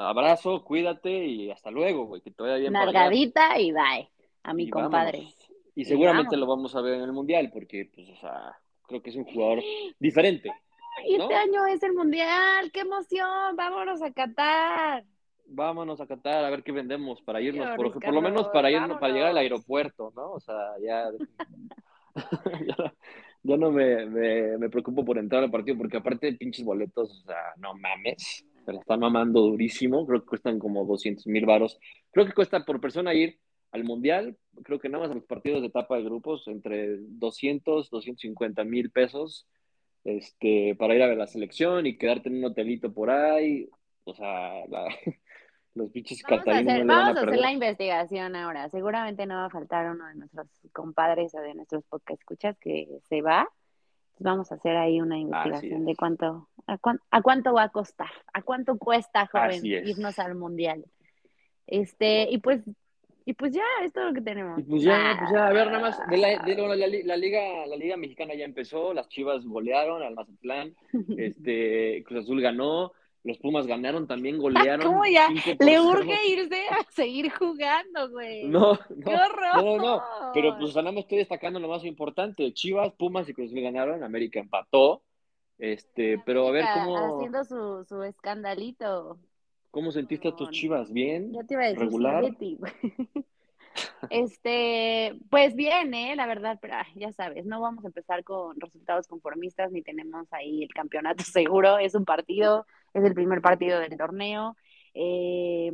Abrazo, 0.00 0.62
cuídate 0.62 1.26
y 1.26 1.50
hasta 1.50 1.72
luego, 1.72 2.06
güey. 2.06 2.22
Que 2.22 2.32
allá. 2.38 2.70
Nalgadita 2.70 3.58
y 3.58 3.72
bye, 3.72 4.08
a 4.44 4.54
mi 4.54 4.64
Y 4.64 4.70
compadre. 4.70 5.18
vámonos. 5.18 5.50
Y 5.74 5.84
seguramente 5.84 6.36
lo 6.36 6.46
vamos 6.46 6.74
a 6.76 6.80
ver 6.80 6.94
en 6.94 7.02
el 7.02 7.12
Mundial, 7.12 7.50
porque, 7.52 7.90
pues, 7.92 8.08
o 8.10 8.16
sea, 8.16 8.56
creo 8.86 9.02
que 9.02 9.10
es 9.10 9.16
un 9.16 9.24
jugador 9.24 9.60
diferente. 9.98 10.52
Y 11.04 11.14
este 11.14 11.34
año 11.34 11.66
es 11.66 11.82
el 11.84 11.92
mundial, 11.92 12.72
qué 12.72 12.80
emoción, 12.80 13.54
vámonos 13.54 14.02
a 14.02 14.12
Qatar. 14.12 15.04
Vámonos 15.46 16.00
a 16.00 16.06
Qatar 16.06 16.44
a 16.44 16.50
ver 16.50 16.64
qué 16.64 16.72
vendemos 16.72 17.22
para 17.22 17.40
irnos, 17.40 17.68
por, 17.76 17.86
Ricardo, 17.86 18.00
por 18.00 18.14
lo 18.14 18.22
menos 18.22 18.48
para 18.48 18.70
irnos, 18.70 18.98
para 18.98 19.12
llegar 19.12 19.30
al 19.30 19.38
aeropuerto, 19.38 20.12
¿no? 20.16 20.32
O 20.32 20.40
sea, 20.40 20.56
ya, 20.80 21.08
ya, 22.66 22.94
ya 23.42 23.56
no 23.56 23.70
me, 23.70 24.06
me, 24.06 24.58
me 24.58 24.68
preocupo 24.68 25.04
por 25.04 25.18
entrar 25.18 25.44
al 25.44 25.50
partido, 25.50 25.78
porque 25.78 25.98
aparte 25.98 26.32
pinches 26.32 26.64
boletos, 26.64 27.22
o 27.22 27.26
sea, 27.26 27.52
no 27.58 27.74
mames, 27.74 28.44
se 28.68 28.74
la 28.74 28.80
están 28.80 29.00
mamando 29.00 29.40
durísimo, 29.40 30.06
creo 30.06 30.20
que 30.20 30.26
cuestan 30.26 30.58
como 30.58 30.84
200 30.84 31.26
mil 31.26 31.46
varos. 31.46 31.78
Creo 32.10 32.26
que 32.26 32.34
cuesta 32.34 32.66
por 32.66 32.82
persona 32.82 33.14
ir 33.14 33.38
al 33.72 33.82
Mundial, 33.82 34.36
creo 34.62 34.78
que 34.78 34.90
nada 34.90 35.04
más 35.04 35.10
a 35.10 35.14
los 35.14 35.24
partidos 35.24 35.62
de 35.62 35.68
etapa 35.68 35.96
de 35.96 36.02
grupos, 36.02 36.46
entre 36.48 36.98
200, 37.00 37.88
250 37.88 38.64
mil 38.64 38.90
pesos, 38.90 39.46
este, 40.04 40.74
para 40.78 40.94
ir 40.94 41.02
a 41.02 41.06
ver 41.06 41.16
la 41.16 41.26
selección 41.26 41.86
y 41.86 41.96
quedarte 41.96 42.28
en 42.28 42.38
un 42.38 42.44
hotelito 42.44 42.92
por 42.92 43.08
ahí, 43.08 43.70
o 44.04 44.14
sea, 44.14 44.66
la- 44.68 44.88
los 45.74 45.90
pinches 45.90 46.22
Vamos 46.28 46.46
a 46.46 46.58
hacer, 46.58 46.84
no 46.84 46.94
vamos 46.94 47.16
a 47.16 47.20
a 47.20 47.22
hacer 47.22 47.38
la 47.40 47.52
investigación 47.52 48.36
ahora. 48.36 48.68
Seguramente 48.68 49.24
no 49.24 49.36
va 49.36 49.46
a 49.46 49.50
faltar 49.50 49.90
uno 49.90 50.06
de 50.08 50.14
nuestros 50.16 50.46
compadres 50.72 51.34
o 51.34 51.40
de 51.40 51.54
nuestros 51.54 51.84
podcast 51.84 52.20
escuchas 52.20 52.58
que 52.58 52.86
se 53.08 53.22
va. 53.22 53.48
Vamos 54.20 54.50
a 54.52 54.56
hacer 54.56 54.76
ahí 54.76 55.00
una 55.00 55.18
investigación 55.18 55.80
es. 55.82 55.86
de 55.86 55.96
cuánto 55.96 56.48
a, 56.66 56.76
cuán- 56.78 57.00
a 57.10 57.22
cuánto 57.22 57.52
va 57.54 57.62
a 57.64 57.68
costar, 57.70 58.10
a 58.32 58.42
cuánto 58.42 58.76
cuesta, 58.78 59.26
joven, 59.26 59.60
irnos 59.88 60.18
al 60.18 60.34
mundial. 60.34 60.84
Este, 61.66 62.28
y 62.30 62.38
pues, 62.38 62.62
y 63.24 63.34
pues 63.34 63.52
ya, 63.52 63.62
es 63.84 63.92
todo 63.92 64.04
lo 64.06 64.14
que 64.14 64.20
tenemos. 64.22 64.58
Y 64.58 64.62
pues 64.62 64.82
ya, 64.82 65.10
Ah, 65.12 65.16
pues 65.18 65.30
ya, 65.32 65.46
a 65.46 65.52
ver, 65.52 65.66
nada 65.66 65.80
más, 65.80 66.08
de 66.08 66.16
la, 66.16 66.28
de 66.42 66.54
la, 66.56 66.76
la, 66.76 66.86
la 67.04 67.16
liga, 67.16 67.66
la 67.66 67.76
liga 67.76 67.96
mexicana 67.96 68.34
ya 68.34 68.44
empezó, 68.44 68.94
las 68.94 69.08
Chivas 69.08 69.44
golearon 69.46 70.02
al 70.02 70.14
Mazatlán, 70.14 70.74
este, 71.18 72.02
Cruz 72.04 72.24
Azul 72.24 72.40
ganó, 72.40 72.92
los 73.28 73.38
Pumas 73.38 73.66
ganaron 73.66 74.06
también, 74.08 74.38
golearon. 74.38 74.86
¿Cómo 74.86 75.04
ya? 75.06 75.28
5 75.28 75.56
por 75.56 75.66
Le 75.66 75.78
0. 75.82 75.84
urge 75.90 76.28
irse 76.28 76.68
a 76.70 76.84
seguir 76.90 77.30
jugando, 77.32 78.10
güey. 78.10 78.48
No, 78.48 78.78
¡Qué 79.04 79.14
no, 79.14 79.24
horror! 79.24 79.64
no, 79.64 79.76
no, 79.78 80.02
pero 80.34 80.58
pues 80.58 80.74
nada 80.76 80.92
más 80.92 81.02
estoy 81.04 81.18
destacando 81.18 81.60
lo 81.60 81.68
más 81.68 81.84
importante, 81.84 82.52
Chivas, 82.52 82.92
Pumas 82.94 83.28
y 83.28 83.34
Cruz 83.34 83.50
Azul 83.50 83.60
ganaron, 83.62 84.02
América 84.02 84.40
empató, 84.40 85.02
este, 85.58 86.18
pero 86.24 86.48
a 86.48 86.52
ver 86.52 86.64
cómo, 86.74 87.16
Haciendo 87.16 87.44
su, 87.44 87.84
su 87.88 88.02
escandalito. 88.02 89.18
cómo 89.70 89.92
sentiste 89.92 90.28
a 90.28 90.36
tus 90.36 90.50
Chivas, 90.50 90.92
¿bien? 90.92 91.32
Ya 91.32 91.44
te 91.44 91.54
iba 91.54 91.64
a 91.64 91.68
decir 91.68 91.80
regular. 91.80 92.24
Güey. 92.38 92.58
Este, 94.10 95.18
pues 95.30 95.54
bien, 95.54 95.92
¿eh? 95.94 96.14
La 96.16 96.26
verdad, 96.26 96.58
pero 96.60 96.74
ay, 96.76 96.92
ya 96.94 97.12
sabes, 97.12 97.44
no 97.46 97.60
vamos 97.60 97.84
a 97.84 97.88
empezar 97.88 98.24
con 98.24 98.58
resultados 98.60 99.06
conformistas 99.06 99.70
ni 99.72 99.82
tenemos 99.82 100.32
ahí 100.32 100.62
el 100.62 100.72
campeonato 100.72 101.22
seguro. 101.24 101.78
Es 101.78 101.94
un 101.94 102.04
partido, 102.04 102.66
es 102.94 103.04
el 103.04 103.14
primer 103.14 103.40
partido 103.42 103.78
del 103.80 103.96
torneo. 103.96 104.56
Eh, 104.94 105.72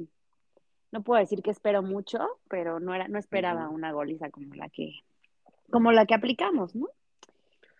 no 0.92 1.02
puedo 1.02 1.20
decir 1.20 1.42
que 1.42 1.50
espero 1.50 1.82
mucho, 1.82 2.18
pero 2.48 2.80
no 2.80 2.94
era, 2.94 3.08
no 3.08 3.18
esperaba 3.18 3.68
una 3.68 3.92
goliza 3.92 4.30
como 4.30 4.54
la 4.54 4.68
que, 4.68 4.92
como 5.70 5.92
la 5.92 6.06
que 6.06 6.14
aplicamos, 6.14 6.74
¿no? 6.74 6.88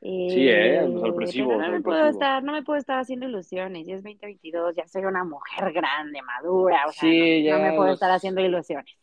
Sí, 0.00 0.48
eh, 0.48 0.87
sorpresivo, 1.00 1.48
pero 1.48 1.61
no 1.62 1.72
me 1.72 1.81
puedo 1.81 1.96
sorpresivo. 1.98 2.11
estar, 2.11 2.42
no 2.44 2.53
me 2.53 2.62
puedo 2.62 2.79
estar 2.79 2.98
haciendo 2.98 3.27
ilusiones. 3.27 3.87
Ya 3.87 3.94
es 3.94 4.03
2022, 4.03 4.74
ya 4.77 4.87
soy 4.87 5.05
una 5.05 5.24
mujer 5.24 5.72
grande, 5.72 6.20
madura, 6.22 6.85
o 6.87 6.92
sea, 6.92 7.09
Sí, 7.09 7.42
no, 7.48 7.57
no 7.59 7.64
ya 7.64 7.70
me 7.70 7.77
puedo 7.77 7.87
los- 7.88 7.94
estar 7.94 8.11
haciendo 8.11 8.42
ilusiones. 8.42 8.94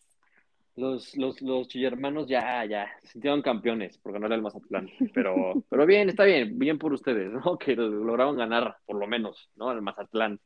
Los, 0.77 1.17
los, 1.17 1.41
los 1.41 1.67
chillermanos 1.67 2.27
ya, 2.27 2.63
ya, 2.65 2.87
se 3.01 3.07
sintieron 3.09 3.41
campeones 3.41 3.97
por 3.97 4.13
ganar 4.13 4.31
al 4.31 4.41
Mazatlán. 4.41 4.89
Pero, 5.13 5.33
pero 5.69 5.85
bien, 5.85 6.09
está 6.09 6.23
bien, 6.23 6.57
bien 6.57 6.77
por 6.79 6.93
ustedes, 6.93 7.31
¿no? 7.31 7.57
Que 7.59 7.75
lo- 7.75 7.89
lograron 7.89 8.37
ganar, 8.37 8.77
por 8.85 8.97
lo 8.97 9.07
menos, 9.07 9.49
¿no? 9.55 9.69
Al 9.69 9.81
Mazatlán. 9.81 10.39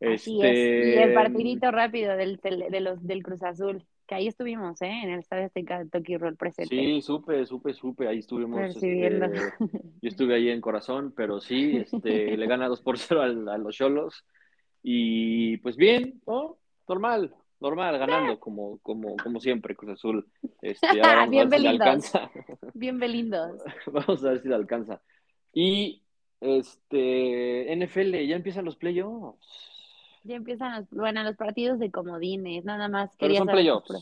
Así 0.00 0.40
Este, 0.42 0.90
es. 0.92 0.96
Y 0.96 0.98
el 1.02 1.14
partidito 1.14 1.70
rápido 1.70 2.16
del, 2.16 2.36
del, 2.38 2.64
de 2.70 2.80
los, 2.80 3.06
del 3.06 3.22
Cruz 3.22 3.42
Azul, 3.42 3.84
que 4.08 4.14
ahí 4.16 4.26
estuvimos, 4.26 4.80
¿eh? 4.82 4.90
En 5.04 5.10
el 5.10 5.20
Estadio 5.20 5.44
Azteca 5.46 5.78
de 5.78 5.88
Toki 5.90 6.16
Roll 6.16 6.36
presente. 6.36 6.74
Sí, 6.74 7.00
supe, 7.02 7.44
supe, 7.46 7.72
supe, 7.74 8.08
ahí 8.08 8.18
estuvimos. 8.18 8.60
Este, 8.60 9.20
yo 9.60 10.08
estuve 10.08 10.34
ahí 10.34 10.48
en 10.48 10.60
corazón, 10.60 11.12
pero 11.16 11.40
sí, 11.40 11.76
este, 11.76 12.36
le 12.36 12.46
gana 12.46 12.66
2 12.66 12.80
por 12.80 12.98
0 12.98 13.22
al- 13.22 13.48
a, 13.48 13.58
los 13.58 13.76
Cholos. 13.76 14.24
Y 14.82 15.58
pues 15.58 15.76
bien, 15.76 16.20
¿no? 16.26 16.56
Normal, 16.88 17.34
normal, 17.60 17.98
ganando, 17.98 18.40
como, 18.40 18.78
como, 18.78 19.16
como 19.16 19.40
siempre, 19.40 19.76
Cruz 19.76 19.92
Azul. 19.92 20.26
Este, 20.62 20.86
ahora 21.02 21.26
vamos 21.26 21.30
Bien 21.30 21.46
a 21.46 21.50
ver 21.50 21.58
si 21.58 21.62
le 21.62 21.68
alcanza. 21.70 22.30
Bien 22.74 22.98
belindos. 22.98 23.62
Vamos 23.86 24.24
a 24.24 24.30
ver 24.30 24.42
si 24.42 24.48
le 24.48 24.54
alcanza. 24.54 25.00
Y 25.52 26.02
este 26.40 27.74
NFL, 27.76 28.26
ya 28.26 28.36
empiezan 28.36 28.64
los 28.64 28.76
playoffs. 28.76 29.46
Ya 30.24 30.36
empiezan 30.36 30.76
los, 30.80 30.90
bueno, 30.90 31.22
los 31.22 31.36
partidos 31.36 31.78
de 31.78 31.90
comodines, 31.90 32.64
nada 32.64 32.88
más. 32.88 33.10
Pero 33.18 33.28
quería 33.28 33.38
son 33.38 33.46
tus 33.48 33.52
playoffs. 33.54 33.88
pro- 33.88 33.98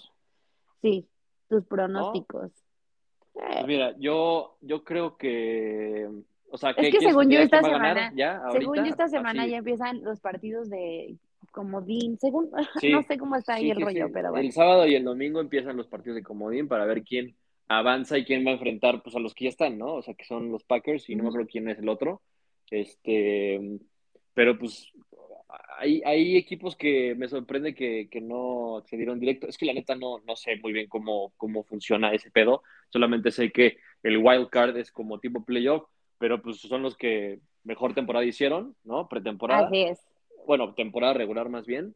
Sí, 0.83 1.07
tus 1.49 1.64
pronósticos. 1.64 2.53
Pues 3.33 3.66
mira, 3.66 3.94
yo, 3.99 4.57
yo 4.61 4.83
creo 4.85 5.16
que, 5.16 6.09
o 6.51 6.59
sea, 6.59 6.71
Es 6.71 6.77
¿qué 6.77 6.90
que 6.90 7.01
según 7.01 7.31
yo 7.31 7.38
esta 7.38 7.62
semana- 7.62 8.12
ya 8.16 8.37
ahorita? 8.38 8.59
Según 8.61 8.77
yo 8.77 8.85
esta 8.85 9.09
semana 9.09 9.42
Así. 9.42 9.51
ya 9.53 9.57
empiezan 9.59 10.03
los 10.03 10.21
partidos 10.21 10.68
de 10.71 11.16
comodín, 11.50 12.18
según, 12.18 12.50
Sí, 12.80 12.90
no 12.90 13.02
sé 13.02 13.18
cómo 13.18 13.37
está 13.37 13.54
ahí 13.54 13.64
sí, 13.64 13.70
el 13.70 13.78
sí, 13.78 13.84
rollo, 13.84 14.11
pero 14.12 14.30
bueno. 14.30 14.46
El 14.46 14.52
sábado 14.52 14.87
y 14.87 14.94
el 14.94 15.04
domingo 15.04 15.40
empiezan 15.40 15.76
los 15.76 15.87
partidos 15.88 16.16
de 16.16 16.22
comodín 16.22 16.68
para 16.68 16.84
ver 16.87 17.02
quién 17.02 17.37
avanza 17.68 18.18
y 18.18 18.24
quién 18.24 18.46
va 18.46 18.50
a 18.50 18.54
enfrentar 18.54 19.02
pues 19.02 19.14
a 19.16 19.20
los 19.20 19.34
que 19.34 19.44
ya 19.44 19.50
están, 19.50 19.78
¿no? 19.78 19.94
O 19.94 20.02
sea, 20.02 20.14
que 20.14 20.24
son 20.24 20.50
los 20.50 20.64
Packers 20.64 21.08
y 21.08 21.16
no 21.16 21.24
me 21.24 21.28
acuerdo 21.28 21.48
quién 21.50 21.68
es 21.68 21.78
el 21.78 21.88
otro. 21.88 22.22
Este, 22.70 23.61
pero 24.34 24.58
pues 24.58 24.92
hay, 25.78 26.02
hay 26.04 26.37
equipos 26.37 26.76
que 26.76 27.14
me 27.14 27.28
sorprende 27.28 27.74
que, 27.74 28.08
que 28.11 28.20
no 28.20 28.78
accedieron 28.78 29.20
directo. 29.20 29.46
Es 29.46 29.58
que 29.58 29.66
la 29.66 29.72
neta 29.72 29.94
no, 29.94 30.18
no 30.26 30.37
sé 30.37 30.56
muy 30.62 30.72
bien 30.72 30.88
cómo, 30.88 31.32
cómo 31.37 31.64
funciona 31.64 32.12
ese 32.12 32.30
pedo. 32.30 32.62
Solamente 32.90 33.30
sé 33.30 33.50
que 33.50 33.76
el 34.02 34.18
wild 34.18 34.48
card 34.48 34.76
es 34.76 34.90
como 34.92 35.20
tipo 35.20 35.44
playoff. 35.44 35.84
pero 36.18 36.42
pues 36.42 36.61
son 36.61 36.82
los 36.82 36.96
que 36.96 37.40
mejor 37.64 37.94
temporada 37.94 38.24
hicieron, 38.24 38.76
¿no? 38.84 39.08
Pretemporada. 39.08 39.66
Así 39.66 39.82
es. 39.82 40.00
Bueno, 40.48 40.72
temporada 40.74 41.12
regular 41.12 41.48
más 41.50 41.66
bien. 41.66 41.94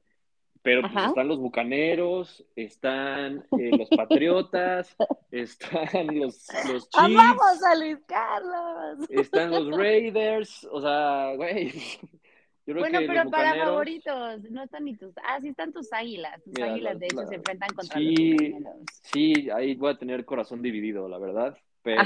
Pero 0.61 0.83
pues 0.83 1.07
están 1.07 1.27
los 1.27 1.41
Bucaneros, 1.41 2.45
están 2.55 3.45
eh, 3.59 3.71
los 3.77 3.89
Patriotas, 3.89 4.95
están 5.33 6.07
los, 6.21 6.47
los 6.71 6.89
Chiefs, 6.89 6.89
¡Amamos 6.99 7.65
a 7.65 7.75
Luis 7.75 7.99
Carlos! 8.07 9.09
están 9.11 9.51
los 9.51 9.71
Raiders, 9.77 10.69
o 10.71 10.81
sea, 10.83 11.33
güey. 11.35 11.73
Yo 12.65 12.75
creo 12.75 12.79
Bueno, 12.79 13.01
que 13.01 13.07
pero 13.09 13.29
para 13.31 13.55
Bucaneros- 13.55 13.65
favoritos, 13.65 14.51
no 14.53 14.63
están 14.63 14.85
ni 14.85 14.97
tus. 14.97 15.13
Ah, 15.27 15.41
sí 15.41 15.49
están 15.49 15.73
tus 15.73 15.93
águilas. 15.93 16.41
Tus 16.45 16.53
Mira, 16.55 16.73
águilas, 16.75 16.93
la- 16.95 16.99
de 17.01 17.07
hecho, 17.07 17.17
la- 17.23 17.27
se 17.27 17.35
enfrentan 17.35 17.69
contra 17.75 17.99
sí, 17.99 18.31
los 18.37 18.51
bucaneros. 18.53 18.83
Sí, 19.03 19.51
ahí 19.51 19.75
voy 19.75 19.91
a 19.91 19.99
tener 19.99 20.25
corazón 20.25 20.63
dividido, 20.63 21.09
la 21.09 21.19
verdad. 21.19 21.59
Pero 21.83 22.05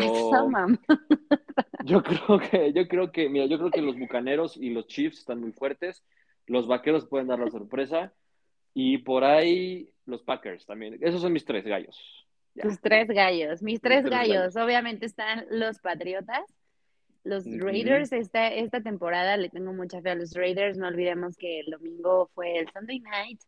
yo 1.85 2.03
creo 2.03 2.39
que, 2.39 2.73
yo 2.73 2.89
creo 2.89 3.13
que, 3.13 3.29
mira, 3.29 3.45
yo 3.47 3.59
creo 3.59 3.71
que 3.71 3.83
los 3.83 3.99
Bucaneros 3.99 4.57
y 4.57 4.71
los 4.71 4.87
Chiefs 4.87 5.19
están 5.19 5.41
muy 5.43 5.53
fuertes. 5.53 6.03
Los 6.47 6.67
Vaqueros 6.67 7.07
pueden 7.07 7.29
dar 7.29 7.39
la 7.39 7.51
sorpresa. 7.51 8.13
Y 8.75 8.99
por 8.99 9.25
ahí 9.25 9.91
los 10.05 10.23
Packers 10.23 10.67
también. 10.67 10.99
Esos 11.01 11.23
son 11.23 11.33
mis 11.33 11.45
tres 11.45 11.65
gallos. 11.65 11.99
Ya. 12.55 12.65
Tus 12.65 12.81
tres 12.81 13.09
gallos. 13.09 13.63
Mis 13.63 13.81
tres, 13.81 14.03
tres 14.03 14.11
gallos. 14.11 14.55
gallos. 14.55 14.57
Obviamente 14.57 15.07
están 15.07 15.47
los 15.51 15.79
Patriotas. 15.79 16.45
Los. 17.25 17.45
Raiders, 17.45 18.13
esta, 18.13 18.49
esta 18.49 18.83
temporada 18.83 19.37
le 19.37 19.49
tengo 19.49 19.73
mucha 19.73 20.01
fe 20.01 20.11
a 20.11 20.15
los 20.15 20.35
Raiders. 20.35 20.79
No 20.79 20.89
olvidemos 20.89 21.37
que 21.37 21.61
el 21.61 21.71
domingo 21.71 22.31
fue 22.35 22.59
el 22.59 22.69
Sunday 22.71 23.01
Night 23.01 23.41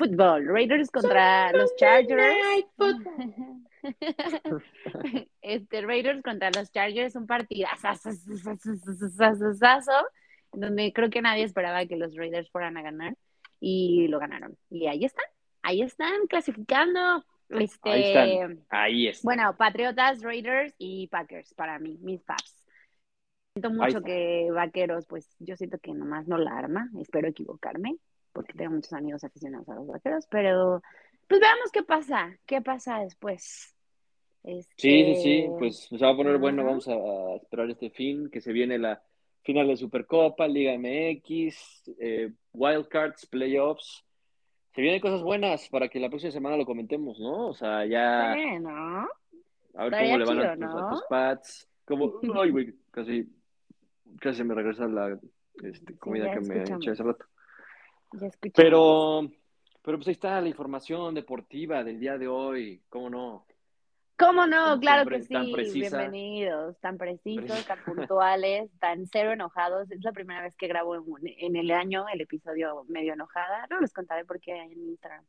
Football. 0.00 0.46
Raiders 0.46 0.90
contra 0.90 1.52
los 1.52 1.74
Chargers. 1.76 2.64
este, 5.42 5.80
Raiders 5.82 6.22
contra 6.22 6.50
los 6.50 6.70
Chargers, 6.72 7.16
un 7.16 7.26
partidazo, 7.26 7.88
donde 10.52 10.92
creo 10.92 11.10
que 11.10 11.22
nadie 11.22 11.44
esperaba 11.44 11.86
que 11.86 11.96
los 11.96 12.14
Raiders 12.16 12.50
fueran 12.50 12.76
a 12.76 12.82
ganar 12.82 13.16
y 13.60 14.08
lo 14.08 14.18
ganaron. 14.18 14.56
Y 14.70 14.86
ahí 14.86 15.04
están, 15.04 15.24
ahí 15.62 15.82
están 15.82 16.26
clasificando. 16.28 17.24
Este, 17.48 17.90
Ahí 17.90 18.02
están. 18.04 18.64
Ahí 18.70 19.12
bueno, 19.22 19.56
Patriotas, 19.56 20.22
Raiders 20.22 20.74
y 20.78 21.08
Packers 21.08 21.52
para 21.54 21.78
mí, 21.78 21.98
mis 22.00 22.22
paps. 22.22 22.64
Siento 23.54 23.70
mucho 23.70 24.00
que 24.02 24.48
Vaqueros, 24.52 25.06
pues 25.06 25.34
yo 25.40 25.56
siento 25.56 25.78
que 25.78 25.92
nomás 25.92 26.28
no 26.28 26.38
la 26.38 26.56
arma, 26.56 26.88
espero 27.00 27.26
equivocarme, 27.28 27.96
porque 28.32 28.52
tengo 28.52 28.70
muchos 28.70 28.92
amigos 28.92 29.24
aficionados 29.24 29.68
a 29.68 29.74
los 29.74 29.88
Vaqueros, 29.88 30.26
pero 30.30 30.80
pues 31.26 31.40
veamos 31.40 31.72
qué 31.72 31.82
pasa, 31.82 32.38
qué 32.46 32.62
pasa 32.62 33.00
después. 33.00 33.74
Sí, 34.44 34.62
sí, 34.76 35.14
sí, 35.16 35.38
Este, 35.38 35.50
pues 35.58 35.78
se 35.80 35.98
va 35.98 36.10
a 36.10 36.16
poner 36.16 36.38
bueno, 36.38 36.64
vamos 36.64 36.88
a 36.88 36.94
esperar 37.34 37.68
este 37.68 37.90
fin, 37.90 38.30
que 38.30 38.40
se 38.40 38.52
viene 38.52 38.78
la 38.78 39.02
final 39.42 39.68
de 39.68 39.76
Supercopa, 39.76 40.46
Liga 40.46 40.72
MX, 40.78 41.90
eh, 41.98 42.32
Wildcards, 42.52 43.26
Playoffs. 43.26 44.04
Se 44.74 44.82
vienen 44.82 45.00
cosas 45.00 45.22
buenas 45.22 45.68
para 45.68 45.88
que 45.88 45.98
la 46.00 46.08
próxima 46.08 46.30
semana 46.32 46.56
lo 46.56 46.64
comentemos, 46.66 47.18
¿no? 47.18 47.48
O 47.48 47.54
sea, 47.54 47.84
ya 47.86 48.34
Sí, 48.34 48.58
¿no? 48.60 49.08
a 49.74 49.84
ver 49.84 49.92
estaría 49.94 50.12
cómo 50.12 50.18
le 50.18 50.24
van 50.24 50.38
a 50.40 50.54
chido, 50.54 50.68
tus, 50.68 50.76
a 50.76 50.80
¿no? 50.80 50.90
tus 50.90 51.02
Pats. 51.08 51.68
Como, 51.84 52.12
ay, 52.40 52.50
güey, 52.50 52.74
casi, 52.90 53.28
casi 54.20 54.44
me 54.44 54.54
regresa 54.54 54.86
la 54.86 55.18
este, 55.62 55.96
comida 55.98 56.30
que 56.30 56.40
me 56.40 56.54
escuchamos. 56.58 56.82
eché 56.82 56.90
hace 56.92 57.02
rato. 57.02 57.24
Ya 58.12 58.26
escuchamos. 58.28 58.52
Pero, 58.54 59.30
pero 59.82 59.98
pues 59.98 60.08
ahí 60.08 60.12
está 60.12 60.40
la 60.40 60.48
información 60.48 61.14
deportiva 61.14 61.82
del 61.82 61.98
día 61.98 62.16
de 62.18 62.28
hoy, 62.28 62.82
¿cómo 62.88 63.10
no? 63.10 63.46
¿Cómo 64.20 64.46
no? 64.46 64.78
Claro 64.80 65.08
que 65.08 65.22
sí. 65.22 65.34
precisa. 65.52 65.98
Bienvenidos, 65.98 66.78
tan 66.80 66.98
precisos, 66.98 67.64
Pre- 67.64 67.74
tan 67.76 67.84
puntuales, 67.84 68.70
tan 68.78 69.06
cero 69.06 69.32
enojados. 69.32 69.90
Es 69.90 70.02
la 70.04 70.12
primera 70.12 70.42
vez 70.42 70.54
que 70.56 70.68
grabo 70.68 70.94
en, 70.94 71.04
en 71.38 71.56
el 71.56 71.70
año 71.70 72.04
el 72.12 72.20
episodio 72.20 72.84
medio 72.88 73.14
enojada. 73.14 73.66
No 73.70 73.80
les 73.80 73.92
contaré 73.94 74.24
por 74.26 74.38
qué 74.38 74.52
en 74.54 74.72
Instagram. 74.72 75.24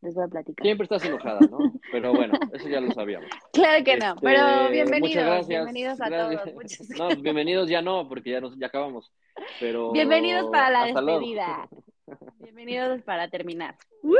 Les 0.00 0.14
voy 0.14 0.24
a 0.24 0.28
platicar. 0.28 0.64
Siempre 0.64 0.84
estás 0.84 1.04
enojada, 1.04 1.40
¿no? 1.50 1.58
Pero 1.92 2.12
bueno, 2.14 2.32
eso 2.52 2.68
ya 2.68 2.80
lo 2.80 2.90
sabíamos. 2.92 3.28
Claro 3.52 3.84
que 3.84 3.96
no, 3.96 4.06
Este, 4.14 4.20
pero 4.22 4.68
bienvenidos. 4.70 5.00
muchas 5.10 5.24
gracias. 5.26 5.48
Bienvenidos 5.48 6.00
a 6.00 6.08
Gracias. 6.08 6.42
todos. 6.44 6.54
Muchas 6.88 6.90
No, 6.90 7.08
bienvenidos 7.20 7.68
ya 7.68 7.82
no, 7.82 8.08
porque 8.08 8.30
ya, 8.30 8.40
nos, 8.40 8.56
ya 8.58 8.68
acabamos. 8.68 9.12
Pero 9.60 9.92
Bienvenidos 9.92 10.46
para 10.50 10.70
la 10.70 10.86
luego. 10.92 11.18
despedida. 11.18 11.68
Bienvenidos 12.38 13.02
para 13.02 13.28
terminar. 13.28 13.76
¡Woo! 14.02 14.14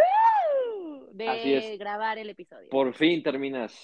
De 1.18 1.28
Así 1.28 1.52
es. 1.54 1.78
grabar 1.78 2.16
el 2.18 2.30
episodio. 2.30 2.68
Por 2.70 2.94
fin 2.94 3.22
terminas, 3.22 3.74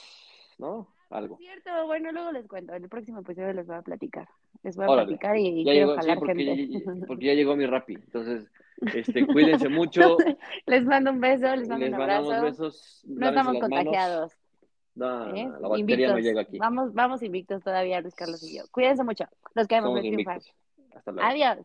¿no? 0.58 0.86
Algo. 1.10 1.36
Cierto, 1.36 1.70
bueno, 1.86 2.10
luego 2.12 2.32
les 2.32 2.46
cuento. 2.48 2.72
En 2.74 2.82
el 2.84 2.88
próximo 2.88 3.20
episodio 3.20 3.52
les 3.52 3.66
voy 3.66 3.76
a 3.76 3.82
platicar. 3.82 4.28
Les 4.62 4.74
voy 4.76 4.86
a 4.86 4.90
Órale. 4.90 5.08
platicar 5.08 5.36
y 5.36 5.64
Ya 5.64 5.72
quiero 5.72 5.86
llegó, 5.88 5.92
sí, 5.94 6.00
jalar 6.00 6.18
porque, 6.18 6.44
gente. 6.44 6.78
ya- 6.78 6.94
porque 7.06 7.24
ya 7.26 7.34
llegó 7.34 7.56
mi 7.56 7.66
Rappi. 7.66 7.94
Entonces, 7.94 8.48
este, 8.94 9.26
cuídense 9.26 9.68
mucho. 9.68 10.16
Les 10.66 10.84
mando 10.84 11.10
un 11.10 11.20
beso, 11.20 11.54
les 11.56 11.68
mando 11.68 11.84
Les 11.84 11.92
un 11.92 11.98
mandamos 11.98 12.32
abrazo. 12.32 12.44
besos. 12.64 13.02
No 13.06 13.28
estamos 13.28 13.58
contagiados. 13.60 14.32
No, 14.96 15.34
¿eh? 15.34 15.50
la 15.60 15.68
bacteria 15.68 16.08
no 16.12 16.18
llega 16.18 16.42
aquí. 16.42 16.56
Vamos, 16.58 16.94
vamos 16.94 17.22
invictos 17.22 17.62
todavía, 17.64 18.00
Luis 18.00 18.14
Carlos 18.14 18.42
y 18.44 18.56
yo. 18.58 18.64
Cuídense 18.70 19.02
mucho. 19.04 19.24
Los 19.54 19.66
queremos 19.66 19.88
Somos 19.90 20.02
ver 20.02 20.12
triunfar. 20.12 20.36
invictos. 20.36 20.96
Hasta 20.96 21.10
luego. 21.12 21.28
Adiós. 21.28 21.58